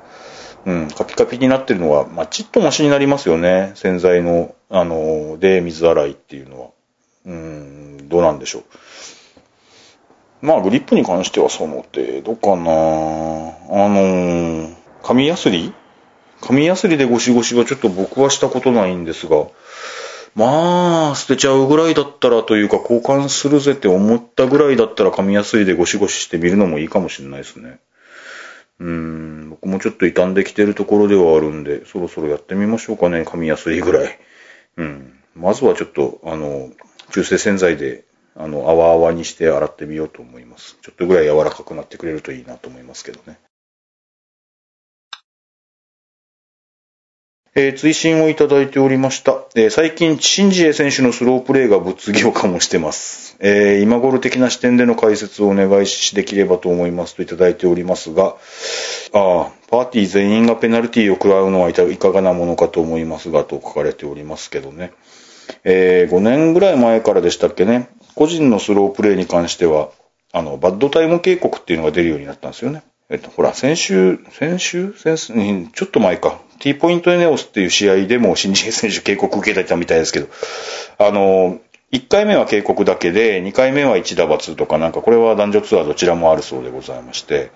[0.66, 3.72] うん、カピカピになってるのは、まあ、ちっとマシになりますよね。
[3.74, 6.68] 洗剤の、あの、で、水洗いっていうのは。
[7.26, 8.62] うん、どうなんでしょう。
[10.42, 12.62] まあ、グリップに関してはその程度かな。
[12.62, 14.70] あの、
[15.02, 15.72] 紙やすり？
[16.40, 19.46] 紙やすりでゴシゴシはちょっと僕はしたことないんですが、
[20.36, 27.80] まあ、捨てちゃうぐらいだったらというか、交換するぜって思ったぐらいだったら紙やすりでゴシゴシしてみるのもいいかもしれないですね。
[28.78, 34.18] うん、僕もちょっと傷んできてるところではあるんで、そろそろやってみましょうかね、紙やすりぐらい。
[34.76, 35.18] うん。
[35.34, 36.70] まずはちょっと、あの、
[37.12, 38.04] 中性洗剤で
[38.38, 40.76] あの、泡泡にして洗ってみようと思います。
[40.82, 43.38] ちょっとぐらい柔らかくなってくれるといいなと思いますけどね。
[47.58, 49.42] えー追伸をいただいておりました。
[49.54, 53.38] えー最近、シンジエ選手のスロープレーが物議を醸してます。
[53.40, 58.36] えー今頃的な視点での解説をお願いしできればと思いますといただいておりますが、
[59.14, 64.92] ああ、パーティー全員がペナルティーを食らうのはいかがなものかと思いますが、と書かれておりますけどね。
[65.64, 69.88] えー5年ぐらい前からでしたっけね、個人のスロープレーに関しては、
[70.30, 72.82] あの、バッドタイム警告っていうのが出るようになったんですよね。
[73.08, 75.32] えっと、ほら、先週、先週先週
[75.72, 76.42] ちょっと前か。
[76.58, 80.28] T ポイントエネオスっていう試合でも新人選手警告受けてたみたいですけど、
[80.98, 81.58] あの、
[81.92, 87.50] 1回目は警告だけで、2回目は1打罰とかなんか、これは男女ツアーどちらもあるそうでございまして、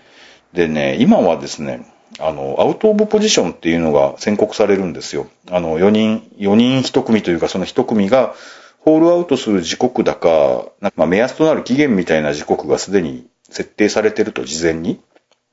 [0.52, 1.86] でね、今はですね、
[2.18, 5.28] あの、アウトオブポジションっていうのが宣告されるんですよ。
[5.50, 8.34] あの、4人、4人1組というか、その1組が、
[8.80, 15.00] ホールアウトする時刻だか、なんか目安となる期限みたいな時刻がすでに設定されてると事前に。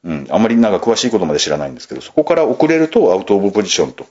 [0.04, 4.06] うん、あまりなんか詳しいことまで知らないんですけど、そこから遅れるとアウトオブポジションと、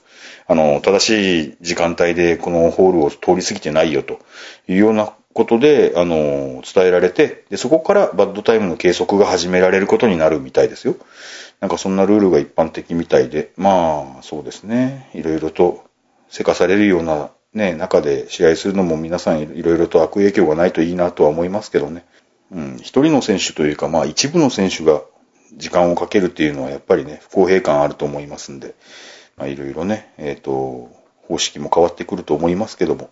[0.47, 4.19] あの、正しい時間帯でこのホールを通り過ぎてないよと
[4.67, 10.95] いうようなことで、あの、伝えられて、で、そこからバッドタイムの計測が始められることになるみたいですよ。
[11.59, 15.09] なんかそんなルールが一般的みたいで、まあ、そうですね。
[15.13, 15.83] いろいろと
[16.29, 22.05] せかされるようなね、中で試合するのも皆さんいろいろと悪影響がないといいなとは思いますけどね。
[22.51, 25.01] うん、一人の選手というか、まあ一部の選手が
[25.53, 28.75] 時間をかけるっていうのはやっぱりね、不公平感あると思いますんで、
[29.37, 30.91] まあいろいろね、えっ、と、
[31.27, 33.09] 方式も変わってくると思いますけども、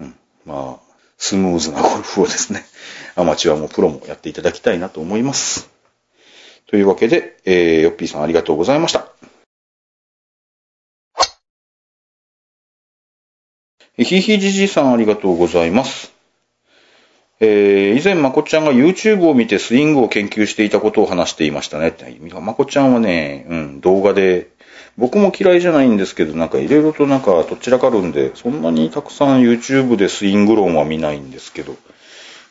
[0.00, 2.64] うん、まあ、スムーズなゴルフをですね、
[3.16, 5.70] アマチュアもプロもやっていただきたいなと思います。
[6.66, 9.08] というわけで、えー、ヨッピーさんありがとうございました。
[13.96, 16.12] ひひじじさんありがとうございます。
[17.40, 21.94] えー以前まこちゃんが YouTube を見てスイングを研究していたことを話していましたね。
[22.40, 24.48] まこちゃんはね、うん、動画で、
[24.96, 31.76] 僕も嫌いじゃないんですけど、なんかいろいろとなんかどちらかるんで、そんなにたくさん YouTube でスイング論は見ないんですけど、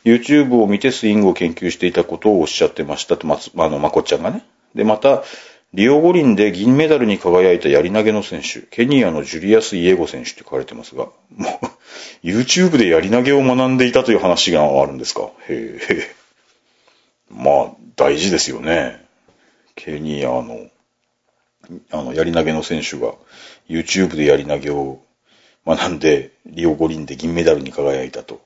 [0.04, 4.44] YouTube を見てスイングを研究していたことをおっしゃってましたと、まつ、あの、まこちゃんがね。
[4.74, 5.24] で、また、
[5.72, 11.66] リオ五輪で銀メダルに輝いたやり投げの選手、ケニアのジュリアス・イエゴ選手って書かれてますが、もう、
[12.24, 15.30] YouTube でやり投げを学んでいたという話があるんですか？
[15.48, 16.14] へえ。
[17.30, 19.04] まあ、大事ですよね。
[19.76, 20.68] ケニアの、
[21.90, 23.12] あの、やり投げの選手が
[23.68, 25.00] YouTube でやり投げを
[25.66, 28.40] 学んで、リオ五輪で銀メダルに輝いたと。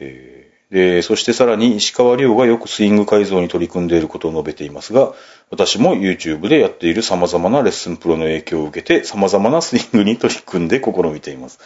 [0.00, 5.14] へえで、そしてさらに石川遼がよくスイング改造に取り組んでいることを述べていますが、
[5.48, 11.58] 私も YouTube でやっている様々なレッスンプロの影響を受けて、様々なスイングに取り組んで試みています。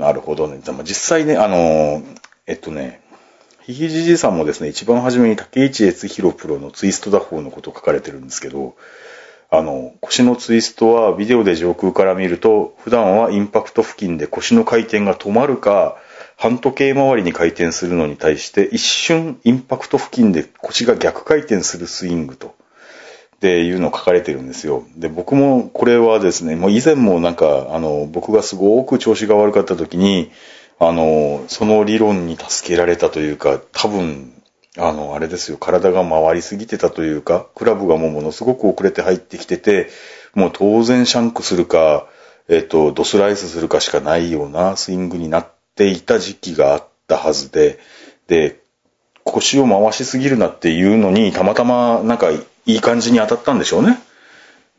[0.00, 0.56] なるほどね。
[0.64, 2.02] でも実際ね、あの、
[2.46, 3.02] えっとね、
[3.60, 8.76] ひひじじさんもですね、一番初めに竹市悦弘プロのツイスト打法のことを書かれてるんですけど、
[9.50, 15.96] あの、腰のツイストはビデオで上空から見ると、普段はインパクト付近で腰の回転が止まるか、
[16.38, 22.54] 半時計回りに回転するのに対して、一瞬インパクト付近で腰が逆回転するスイングと。
[23.40, 24.84] っていうのを書かれてるんですよ。
[24.96, 30.30] で、僕もこれはですね、もう以前もなんか、あの、僕がすごく調子が悪かった時に、
[30.78, 34.30] あの、その理論に助けられたというか、多分、
[34.76, 39.88] あの、あれですよ、体が回りすぎてたというか、クラブがもうものすごく遅れて入ってきてて、
[40.34, 42.08] もう当然シャンクするか、
[42.46, 47.78] えっと、ドスライスするかしかないようなスイングになっていた時期があったはずで、
[48.26, 48.60] で、
[49.24, 52.28] 腰を回しすぎるなっていうのに、たまたまなんか
[52.72, 53.98] いい感じに当たったんでしょうね。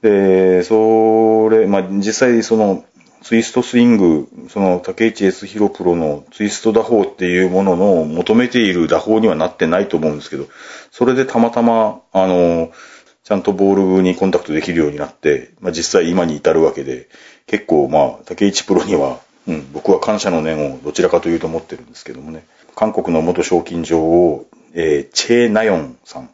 [0.01, 2.85] で、それ、まあ、実際その、
[3.21, 10.47] ツイストスイング、その竹内 S ヒロプロのツイスト打法っていうものの求めている打法にはなってないと思うんですけど、
[10.89, 12.71] それでたまたま、あの、
[13.23, 17.09] ちゃんとボールにコンタクトできるようになって、まあ、実際今に至るわけで、
[17.45, 22.45] 結構まあ、竹内プロには、うん、僕は感謝の念をどちらかというと持ってるんですけどもね。
[22.75, 26.29] 韓国の元賞金女王、えーチェ・ナヨンさん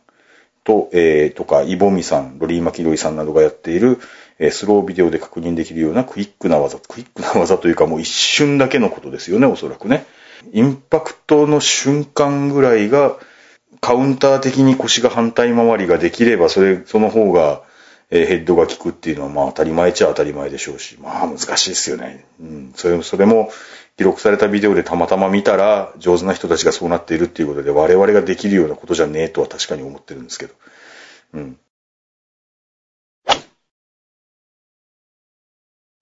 [0.68, 4.00] と、えーとか、イボミさん、ロリー・マキロイさんなどがやっている、
[4.38, 10.06] えースロービデオで確認できるようなクイックな技、クイックな技というかもう一瞬だけのことですよね、おそらくね。
[10.52, 13.16] インパクトの瞬間ぐらいが、
[13.80, 17.62] カウンター的に腰が反対回りができれば、それ、その方が、
[18.10, 22.26] えーヘッドが効くっていうのはまあ当たり前っちゃ当たり前でしょうし、まあ難しいですよね。
[22.42, 23.52] うん、それ、それも
[23.98, 30.54] 記録されたビデオでたまたま見たら上手な人たちがそうなっているっていうことで我々ができるようなことじゃねえとは確かに思ってるんですけど。
[31.34, 31.58] うん。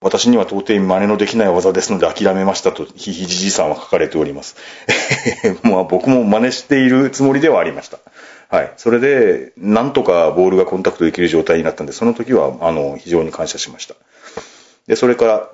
[0.02, 4.58] 私には到底真似のできない技ですので諦めましたと、ひひじじいさんは書かれております。
[5.64, 8.00] まあ僕も真似しているつもりではありました。
[8.50, 8.74] はい。
[8.78, 13.96] それで、なんとかボールがコンタクトできる状態になったんで、その時は、あの、非常に感謝しました。
[14.86, 15.50] で、それから、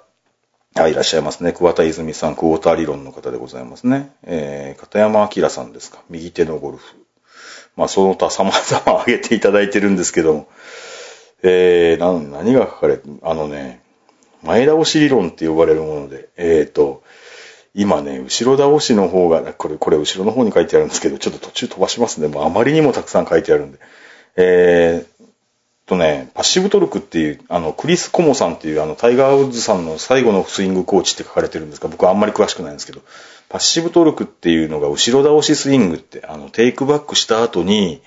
[0.75, 1.51] あ、いらっしゃいますね。
[1.51, 4.11] 桑田泉さん、クォーター理論の方でございますね。
[4.23, 6.01] えー、片山明さんですか。
[6.09, 6.95] 右手のゴルフ。
[7.75, 10.47] まあ、その他様々 挙げていただいてるんですけども、
[11.43, 13.81] えー、な、何が書かれて、あのね、
[14.43, 17.03] 前倒し理論って呼ばれるもので、えーと、
[17.73, 22.27] 今ね、後ろ倒しの方が、これ、これ後ろの方に書いてあるんですけど、ちょっと途中飛ばしますね。
[22.27, 23.79] もうあまりにもたくさん書いてあるんで。
[24.37, 25.10] えー、
[25.85, 33.01] とね、パッシブトルクっていう、あの、クリス・コモさんっていう、あの、タイガー・ウッズさんの最後のスイングコーチって書かれてるんですが、僕はあんまり詳しくないんですけど、
[33.49, 38.01] パッシブトルクっていうのが後ろ倒しスイングって、あの、テイクバックした後に、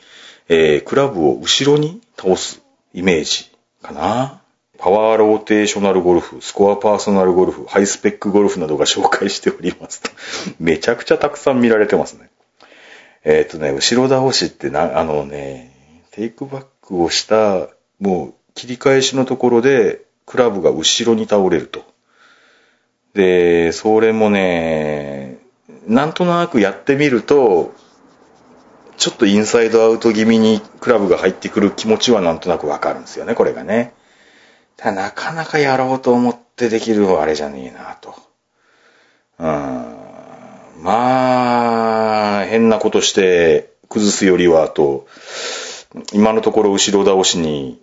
[0.49, 2.63] えー、クラブを後ろに倒す
[2.93, 3.51] イメージ
[3.83, 4.41] かな。
[4.79, 10.11] パワーローテーショナルゴルフ、スコアパーソナルゴルフ、ハイスペックゴルフなどが紹介しておりますと。
[10.59, 12.29] めちゃくちゃたくさん見られてますね。
[13.25, 15.73] えっ、とね、後ろ倒しってな、あのね、
[16.11, 17.69] テイクバックをした、
[17.99, 21.85] もう切り返しのところで、クラブが後ろに倒れると。
[23.15, 25.39] で、それもね、
[25.87, 27.75] なんとなくやってみると、
[28.97, 33.93] ちょっとインサイドアウト気味にクラブが入ってくる気持ちはなんとなくわかるんですよね、これがね。
[34.77, 38.15] ただなかなかやろうと思ってできるあれじゃねえなと。
[39.39, 40.05] うん。
[40.83, 45.07] まあ、変なことして崩すよりはと、
[46.13, 47.81] 今のところ後ろ倒しに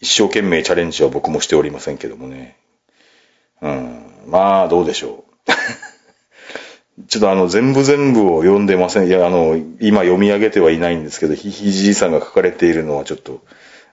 [0.00, 2.56] 一生懸命チャレンジは僕もしておりませんけどもね。
[3.60, 4.02] うん。
[4.26, 7.02] まあ、どうでしょう。
[7.06, 9.06] ちょっとあの、全部全部を読んでません。
[9.06, 13.40] いや、あの、今読み上げてはいないんですけど、ひひじいさんが書かれているのはちょっと、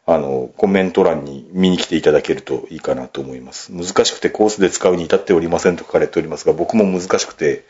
[0.08, 3.72] あの、コメント欄に見に来ていただけるといいかなと思います。
[3.72, 7.64] 難しくてコースで使うに至っておりませんと書かれておりますが、僕も難しくて、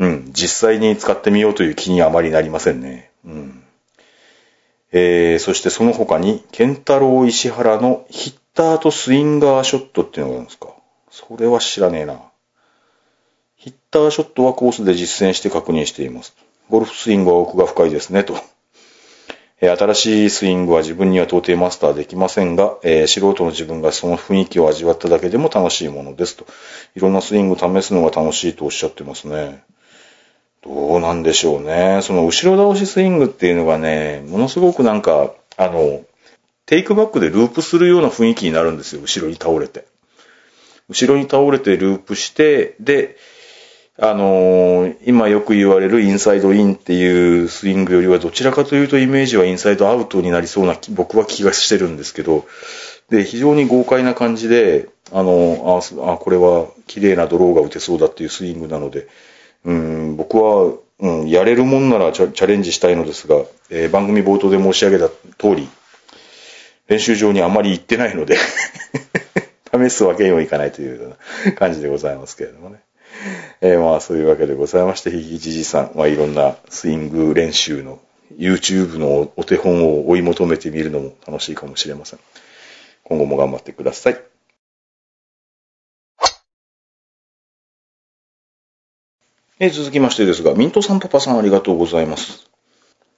[0.00, 3.12] うん、実際に使ってみようという気にあまりなりませんね。
[3.24, 3.62] うん。
[4.92, 10.68] えー、そしてその他に、ケンタロウ石原のヒッターとスインガーショットっていうのがあるんですか？
[11.10, 12.20] それは知らねえな。
[13.56, 16.34] ヒッターショットはコースで実践して確認しています。
[16.68, 18.34] ゴルフスイングは奥が深いですね、と。
[19.60, 26.46] えー新しいスイングは自分には到底マスターできませんが、えー素人の自分がその雰囲気を味わっただけでも楽しいものですと。
[26.96, 29.62] いろんなスイングを試すのが楽しいとおっしゃってますね。
[30.62, 32.00] どうなんでしょうね。
[32.02, 36.02] その後ろ倒しスイングっていうのがね、ものすごくなんか、あの、
[36.66, 39.00] テイクバックでループするような雰囲気になるんですよ。
[39.00, 39.86] 後ろに倒れて。
[40.88, 43.16] 後ろに倒れてループして、で、
[43.98, 52.46] あのー今よく言われるインサイドインっていうスイングよりはどちらかというとイメージはインサイドアウトになりそうな僕は気がしてるんですけど、
[53.10, 59.06] で、非常に豪快な感じで、あの、あ、あこれは綺麗なドローが打てそうだっていうスイングなので、
[59.64, 63.36] うん、僕は、うん、やれるもんならチャチャレンジしたいのですが、
[63.70, 65.68] えー番組冒頭で申し上げた通り、
[66.88, 68.36] 練習場にあまり行ってないので、
[69.72, 72.80] 試すわけにもいかないというような感じでございますけれどもね。
[73.60, 77.98] えーまあそういうわけでございまして、ひぎじじさん、まあいろんなスイング練習の
[78.38, 82.20] YouTube のお手本を追い求めてみるのも楽しいかもしれません。
[83.04, 84.29] 今後も頑張ってください。
[89.62, 92.46] えー続きましてですが、ミントさんパパさんありがとうございます。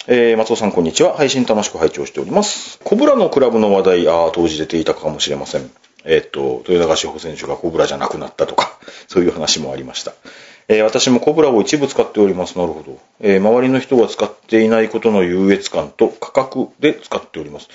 [0.08, 1.14] えー松尾さんこんにちは。
[1.14, 2.80] 配信楽しく拝聴しております。
[2.82, 5.70] コブラのクラブの話題、ああ、当時出ていたかもしれません。
[6.04, 8.76] えーっと、豊永志保選手がコブラじゃなくなったとか、
[9.06, 10.14] そういう話もありました。
[10.66, 12.58] えー私もコブラを一部使っております。
[12.58, 12.98] なるほど。
[13.20, 17.68] えー周りの人が使っていないことの優越感と価格で使っております。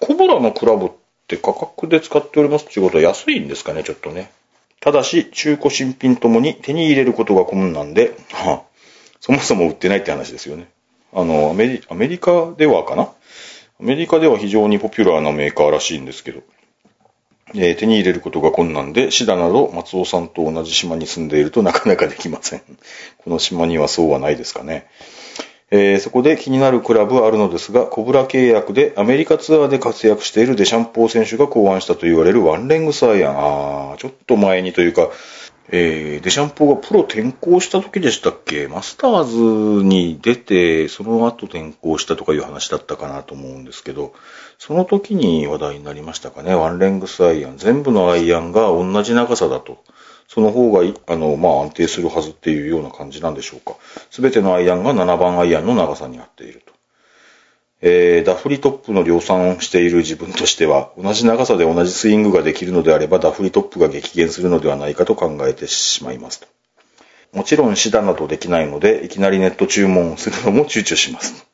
[0.00, 0.90] コブラのクラブっ
[1.28, 4.32] て価格で使っておりますっていうことは安いんですかね、ちょっとね。
[4.80, 8.62] ただし、中古新品ともに手に入れることが困難で、 はあ、
[9.20, 10.68] そもそも売ってないって話ですよね。
[11.12, 13.02] あの、アメリアメリカではかな？
[13.02, 13.12] ア
[13.80, 16.42] メリカでは非常にポピュラーなメーカーらしいんですけど、
[17.54, 22.62] えー手に入れることが困難で、シダなど松尾さんと同じ島に住んでいるとなかなかできません。
[23.18, 24.86] この島にはそうはないですかね。
[25.72, 33.92] えーそこで気になるクラブはあるのですが、コブラ契約でアメリカツアーで活躍しているデシャンポー選手が考案したと言われるワンレングサイアン。
[33.92, 35.08] あちょっと前にというか、
[35.68, 38.66] えーデシャンポーがプロ転向した時でしたっけ？
[38.66, 39.24] マスター
[39.78, 44.12] ズに出て、その後転向したとかいう話だったかなと思うんですけど、
[44.58, 46.52] その時に話題になりましたかね？
[46.52, 47.58] ワンレングスアイアン。
[47.58, 49.78] 全部のアイアンが同じ長さだと。
[50.32, 53.76] その方が、あの、まあ、安定するはずっていうような感じなんでしょうか。
[54.12, 56.72] すべてのアイアンが7番アイアンの長さに合っていると。
[57.82, 66.46] えー、ダフリトップの量産をしている自分としては、同じ長さで同じスイングができるのであれば、ダフリトップが激減するのではないかと考えてしまいますと。
[67.32, 71.44] もちろん、シダなどできないので、いきなりネット注文をするのも躊躇します。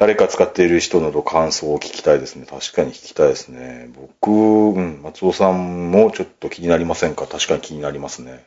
[0.00, 2.46] 誰か使っている人など感想を聞きたいですね。
[2.46, 3.90] 確かに聞きたいですね。
[3.94, 7.26] 僕、うん、松尾さんもちょっと気になりませんか？
[7.26, 8.42] 確かに気になりますね。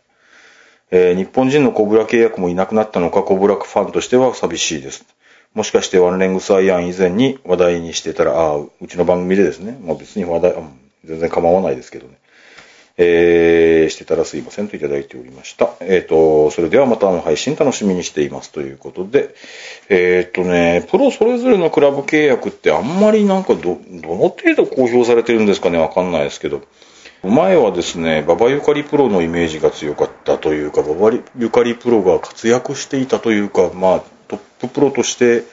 [0.89, 5.05] えー日本人のコブラ契約もいなくなったのか、コブラファンとしては寂しいです。
[5.53, 9.77] もしかしてワンレングスアイアン以前に話題にしてたら、ああ、うちの番組でですね。
[9.79, 10.55] まあ別に話題、
[11.05, 12.15] 全然構わないですけどね。
[12.97, 15.71] えー、してたらすいませんといただいておりました。
[15.81, 19.33] えっ、と、それではまたの配信楽しみにしていますということで、
[19.89, 26.61] えっ、とね、プロそれぞれのクラブ契約ってあんまりなんかど、どの程度公表されてるんですかねわかんないですけど、
[27.23, 35.43] 前はですね、馬場ゆかりプロのイメージが強かったというか、馬場ゆかりプロが活躍していたというか、まあ、トッププロとして、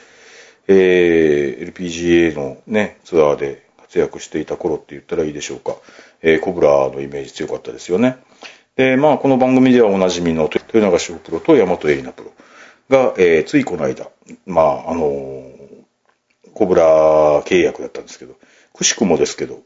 [0.67, 5.75] えー LPGA のね、ツアーで活躍していた頃って言ったらいいでしょうか。
[6.21, 8.17] えーコブラのイメージ強かったですよね。
[8.75, 12.31] で、まあ、この番組ではおなじみの豊永翔プロと大和エリナプロ
[12.89, 14.09] が、えーついこの間、
[14.45, 15.51] まあ、あのー
[16.53, 18.35] コブラ契約だったんですけど、
[18.73, 19.61] くしくもですけど、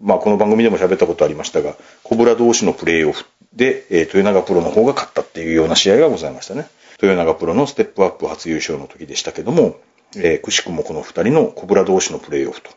[0.00, 3.24] まあ、この番組でも喋ったことありましたが、コブラ同士のプレーオフ
[3.54, 6.68] で、えー豊永プロの方が勝ったっていうような試合がございましたね。
[7.00, 9.78] 豊永プロのステップアップ初優勝の時でしたけども、
[10.16, 12.70] えーくしくもこの二人のコブラ同士のプレーオフと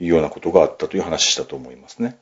[0.00, 2.16] いうようなことがあったという話したと思いますね。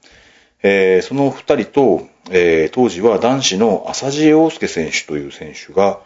[0.67, 6.01] えーその二人と、えー当時は男子の浅地洋介選手という選手が、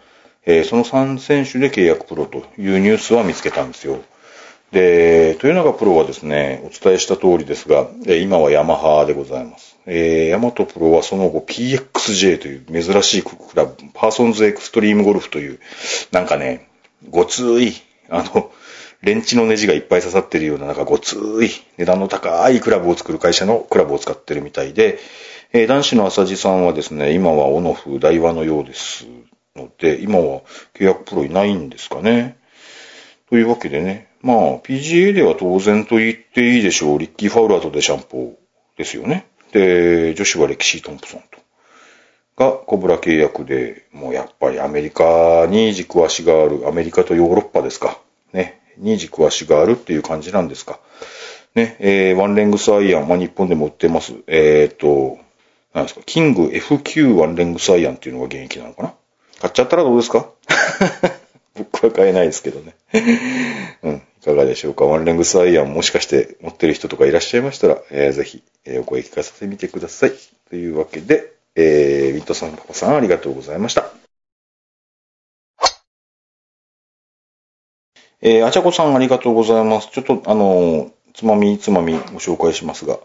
[0.44, 4.00] えーその3選手で契約プロというニュースは見つけたんですよ。
[4.72, 7.86] で、豊永プロはですね、お伝えした通りですが、
[8.20, 9.78] 今はヤマハでございます。
[9.86, 15.60] えー、ヤマトプロはその後 PXJ という珍しいクラブ、パーソンズエクストリームゴルフという、
[16.10, 16.68] なんかね、
[17.08, 17.74] ごつい、
[18.10, 18.50] あの、
[19.02, 24.98] レンチのネジがいっぱい刺さってるような、なんかごつい、値段の高いクラブを作る会社のクラブを使ってるみたいで、
[25.52, 29.06] えー男子の浅地さんはですね、今はオノフ、大和のようです
[29.56, 30.42] ので、今は
[30.74, 32.36] 契約プロいないんですかね。
[33.30, 36.98] というわけでね、まあ、PGA では当然と言っていいでしょう。
[36.98, 38.32] リッキー・ファウラーとデシャンポー
[38.78, 39.26] ですよね。
[39.52, 41.38] で、女子はレキシー・トンプソンと。
[42.36, 47.98] が、コブラ契約で、もうやっぱりアメリカに軸足がある、アメリカとヨーロッパですか。
[48.32, 48.60] ね。
[48.78, 50.80] に軸足があるっていう感じなんですか。
[51.54, 51.76] ね。
[51.80, 54.14] えー、ワンレングスアイアン、まあ日本でも売ってます。
[54.26, 55.18] えっ、と、
[55.74, 58.94] なんですか、キング FQ ワンレングスアイアンっていうのが現役なのかな
[59.40, 60.30] 買っちゃったらどうですか？
[61.54, 62.74] 僕は買えないですけどね。
[63.82, 64.02] うん。
[64.22, 64.84] いかがでしょうか。
[64.84, 70.12] ワンレングスアイアンもしかして持ってる人とかいらっしゃいましたら、えーぜひ、えーお声聞かせてみてください。
[70.50, 73.90] というわけで、えー、ミッドさん、パパさんありがとうございました。
[78.20, 79.90] えー、あちゃこさんありがとうございます。
[79.92, 82.98] ちょっと、あのつまみつまみご紹介しますが、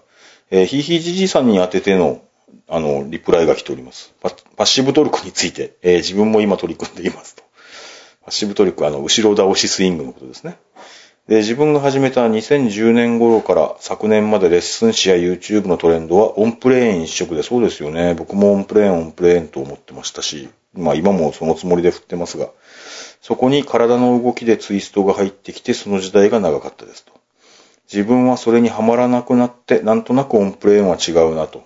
[0.50, 2.22] えー、ひいひいじじいさんに当てての、
[2.68, 4.14] あの、リプライが来ております。
[4.22, 7.44] パパッシブトルクについて、えー自分も今取り組んでいますと。
[8.24, 10.58] パッシブトリック、あの、後ろ倒しスイングのことですね。
[11.28, 18.14] で、自分が始めた2010年頃から昨年までレッスン誌や YouTube のトレンドはオンプレーン一色でそうですよね。
[18.14, 22.50] 僕もオンプレーン、オンプレーンと思ってましたし、まあ今もそのつもりで振ってますが、
[23.24, 27.14] そこに体の動きでツイストが入ってきてその時代が長かったですと。
[27.92, 31.64] 自分はそれにはまらなくなって、なんとなくオンプレーンは違うなと。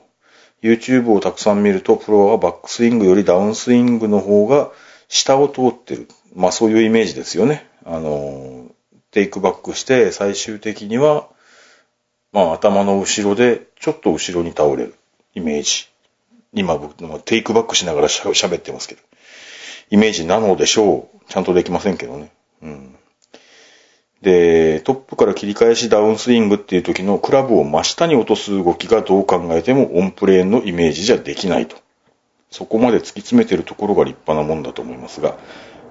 [0.62, 4.70] YouTube をたくさん見ると、プロはバックスイングよりダウンスイングの方が
[5.08, 6.08] 下を通ってる。
[6.36, 7.68] まあそういうイメージですよね。
[7.86, 8.68] あの、
[9.10, 11.28] テイクバックして最終的には、
[12.34, 14.93] まあ頭の後ろでちょっと後ろに倒れる
[15.34, 15.88] イメージ。
[16.53, 16.93] 今僕
[17.24, 19.01] テイクバックしながら喋ってますけど。
[19.89, 21.17] イメージなのでしょう。
[21.29, 22.31] ちゃんとできませんけどね。
[22.61, 22.95] うん。
[24.21, 31.77] で、トップから切り返しダウンスイングっていう時のクラブを真下に落とす動きがどう考えてもオンプレーンのイメージじゃできないと。
[32.49, 35.38] そこまで突き詰めてるところが立派なもんだと思いますが、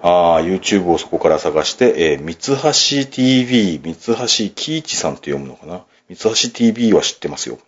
[0.03, 5.85] あー YouTube をそこから探して、えー、三橋 TV、三橋喜一さんって読むのかな？
[6.09, 7.59] 三橋 TV は知ってますよ。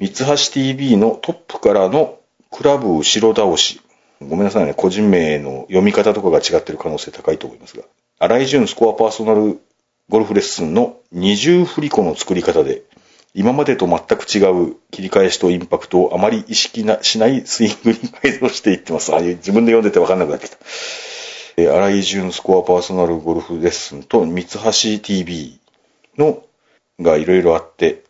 [0.00, 2.18] 三橋 TV のトップからの
[2.50, 3.80] クラブ後ろ倒し。
[4.20, 7.84] ごめんなさいね、個人名の読み方とかが違ってる可能性高いと思いますが。
[8.18, 9.60] 荒井淳スコアパーソナル
[10.08, 12.82] ゴルフレッスンの二重振り子の作り方で、
[13.34, 19.12] 今までと全く違う切り返しとインパクトをあまり意識なしないスイングに改造していってます。
[19.12, 20.56] ああいう自分で読んでて分かんなくなってきた。
[21.56, 25.60] えー荒井淳スコアパーソナルゴルフレッスンと三橋 TV
[26.16, 26.42] の
[27.00, 28.02] がいろいろあって、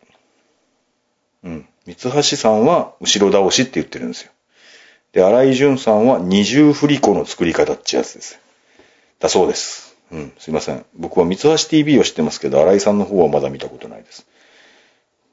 [1.43, 1.69] うん。
[1.87, 4.33] 三橋さんは後ろ倒しって言ってるんですよ。
[5.13, 8.39] で、荒井淳さんは二重振り子の作り方ってやつです。
[9.21, 9.97] だそうです。
[10.11, 10.85] うん、すいません。
[10.95, 14.27] 僕は三橋 TV を知ってますけど、荒井さんの方はまだ見たことないです。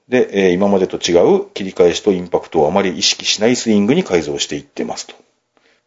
[0.08, 5.16] で、えー今までと違う切り返しとインパクトをあまり意識しないスイングに改造していってますと。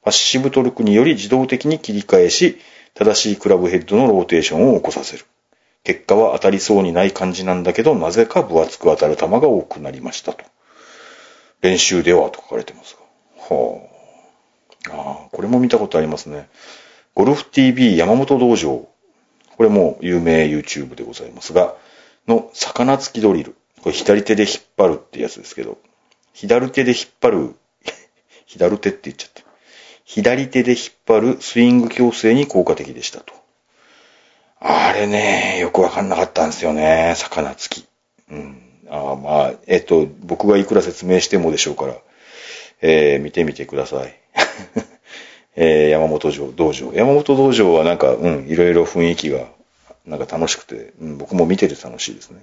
[0.03, 2.59] パッシブトルクにより自動的に切り返し、
[2.95, 5.25] 正しいクラブヘッドのローテーションを起こさせる。
[5.85, 10.45] 結果は当たりそうにない感じなんだけど、なぜか分厚く当たる球が多くなりましたと。
[11.63, 12.98] 練習ではと書かれてます。
[13.55, 13.89] はあ。
[14.91, 16.49] ああ、これも見たことありますね。
[17.15, 18.89] ゴルフ TV 山本道場。
[19.57, 21.75] これも有名 YouTube でございますが、
[22.29, 23.57] の魚付きドリル。
[23.83, 25.79] これ左手で引っ張るってやつですけど、
[26.33, 27.55] 左手で引っ張る、
[28.47, 29.43] 左手って言っちゃった。
[30.05, 33.35] 左手で引っ張るスイング矯正に効果的でしたと。
[34.61, 37.15] あれね、よくわかんなかったんですよね。
[37.17, 37.89] 魚付き。
[38.31, 38.63] うん。
[38.91, 41.97] あまあ、えっと、僕がいくら説明してもでしょうから、
[42.81, 44.15] えー、見てみてください。
[45.57, 46.93] えー、山本城道場。
[46.93, 49.47] 山本道場はなんか、うん、いろいろ雰囲気が、
[50.07, 52.43] なんか楽しくて、うん、僕も見てて楽しいですね。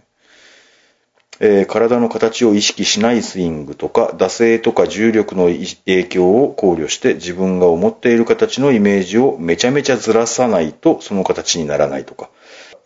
[1.39, 5.49] えー、体の形を意識しないスイングとか、惰性とか重力の
[5.85, 12.29] 影響を考慮して自分が思っている形のイメージをめちゃめちゃずらさないとその形にならないとか。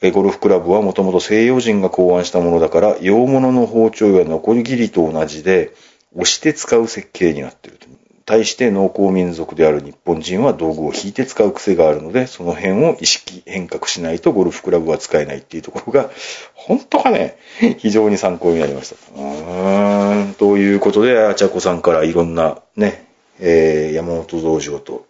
[0.02, 5.74] えゴルフクラブはもともと西洋人が考案したものだから、洋物の包丁やノコギリと同じで、
[6.14, 7.80] 押して使う設計になっている。
[8.30, 16.12] 対して農耕民族である日本人は道具を引いて使う癖があるので、その辺を意識変革しないとゴルフクラブは使えないっていうところが、
[16.53, 17.39] 本当かね、
[17.80, 18.95] 非常に参考になりました。
[19.16, 23.07] うーん、ということで、あちゃこさんからいろんなね、
[23.39, 25.07] えー、山本道場と、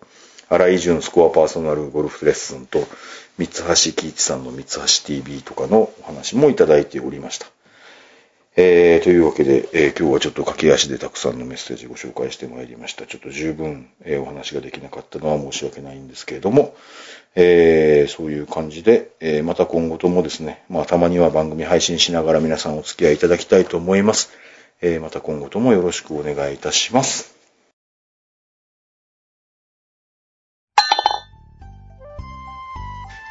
[0.48, 2.88] 荒井淳スコアパーソナルゴルフレッスンと、
[3.38, 7.48] 三橋喜一さんの三橋 TV とかのお話もいただいておりました。
[8.62, 13.06] えー、というわけで、えー、今日はちょっと駆け足でたくさんのメッセージご紹介してまいりました。
[13.06, 16.76] ちょっと十分、えー、お話ができなかったのは申し訳ないんですけれども、
[17.36, 24.32] え、そういう感じで、えまた今後ともですね、まあたまには番組配信しながら皆さんお付き合いいただきたいと思います。
[24.82, 27.39] えまた今後ともよろしくお願いいたします。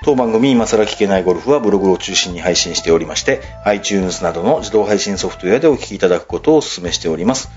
[0.09, 7.51] 当番組今更聞けないゴルフはブログを中心に配信しておりまして、iTunes などの自動配信ソフトウェアでお聞きいただくことをお勧めしております。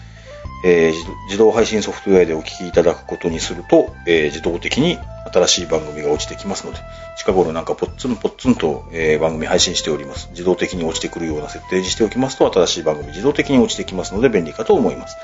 [0.65, 0.93] えー、
[1.27, 4.99] 自動配信ソフトウェアでお聞きいただくことにすると、えー、自動的に
[5.33, 6.79] 新しい番組が落ちてきますので、
[7.15, 10.27] 近頃なんかポッツンポッツンと、えー、番組配信しております。
[10.31, 15.15] 自動的に落ちてくるような設定にしておきますと、新しい番組自動的に落ちてきますので便利かと思います。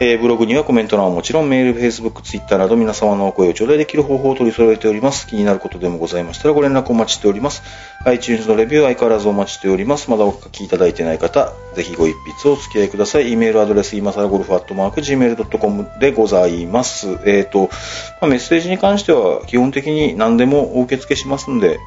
[0.00, 5.28] えー、ブログにはコメント欄はもちろんメール、フェイスブック、ツイッターなど皆様のお声を頂戴できる方法を取り揃えております。
[5.28, 7.62] 気になることでもございましたらご連絡お待ちしております。
[8.04, 10.10] iTunes のレビュー相変わらずお待ちしております。
[10.10, 13.30] まだお書きいただいてない方、ぜひご一筆お付き合いください。
[13.30, 17.08] e メールアドレス、今更ゴルフアットマーク gmail.com でございます。
[17.08, 17.70] えっ、ー、と、
[18.20, 21.78] まあ、メッセージに関しては基本的に何でもお受け付けしますんで、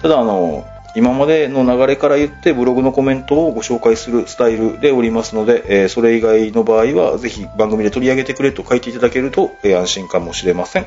[0.00, 0.64] ただあの、
[0.98, 10.86] 今までの流れから言ってブログのコメントをご紹介するスタイルでおりますので、えー、それ以外の場合はぜひ番組で取り上げてくれと書いていただけると、えー、安心かもしれません、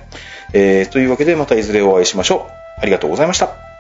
[0.52, 2.82] えー、というわけでまたいずれお会いしましょう。
[2.82, 3.71] ありがとうございました。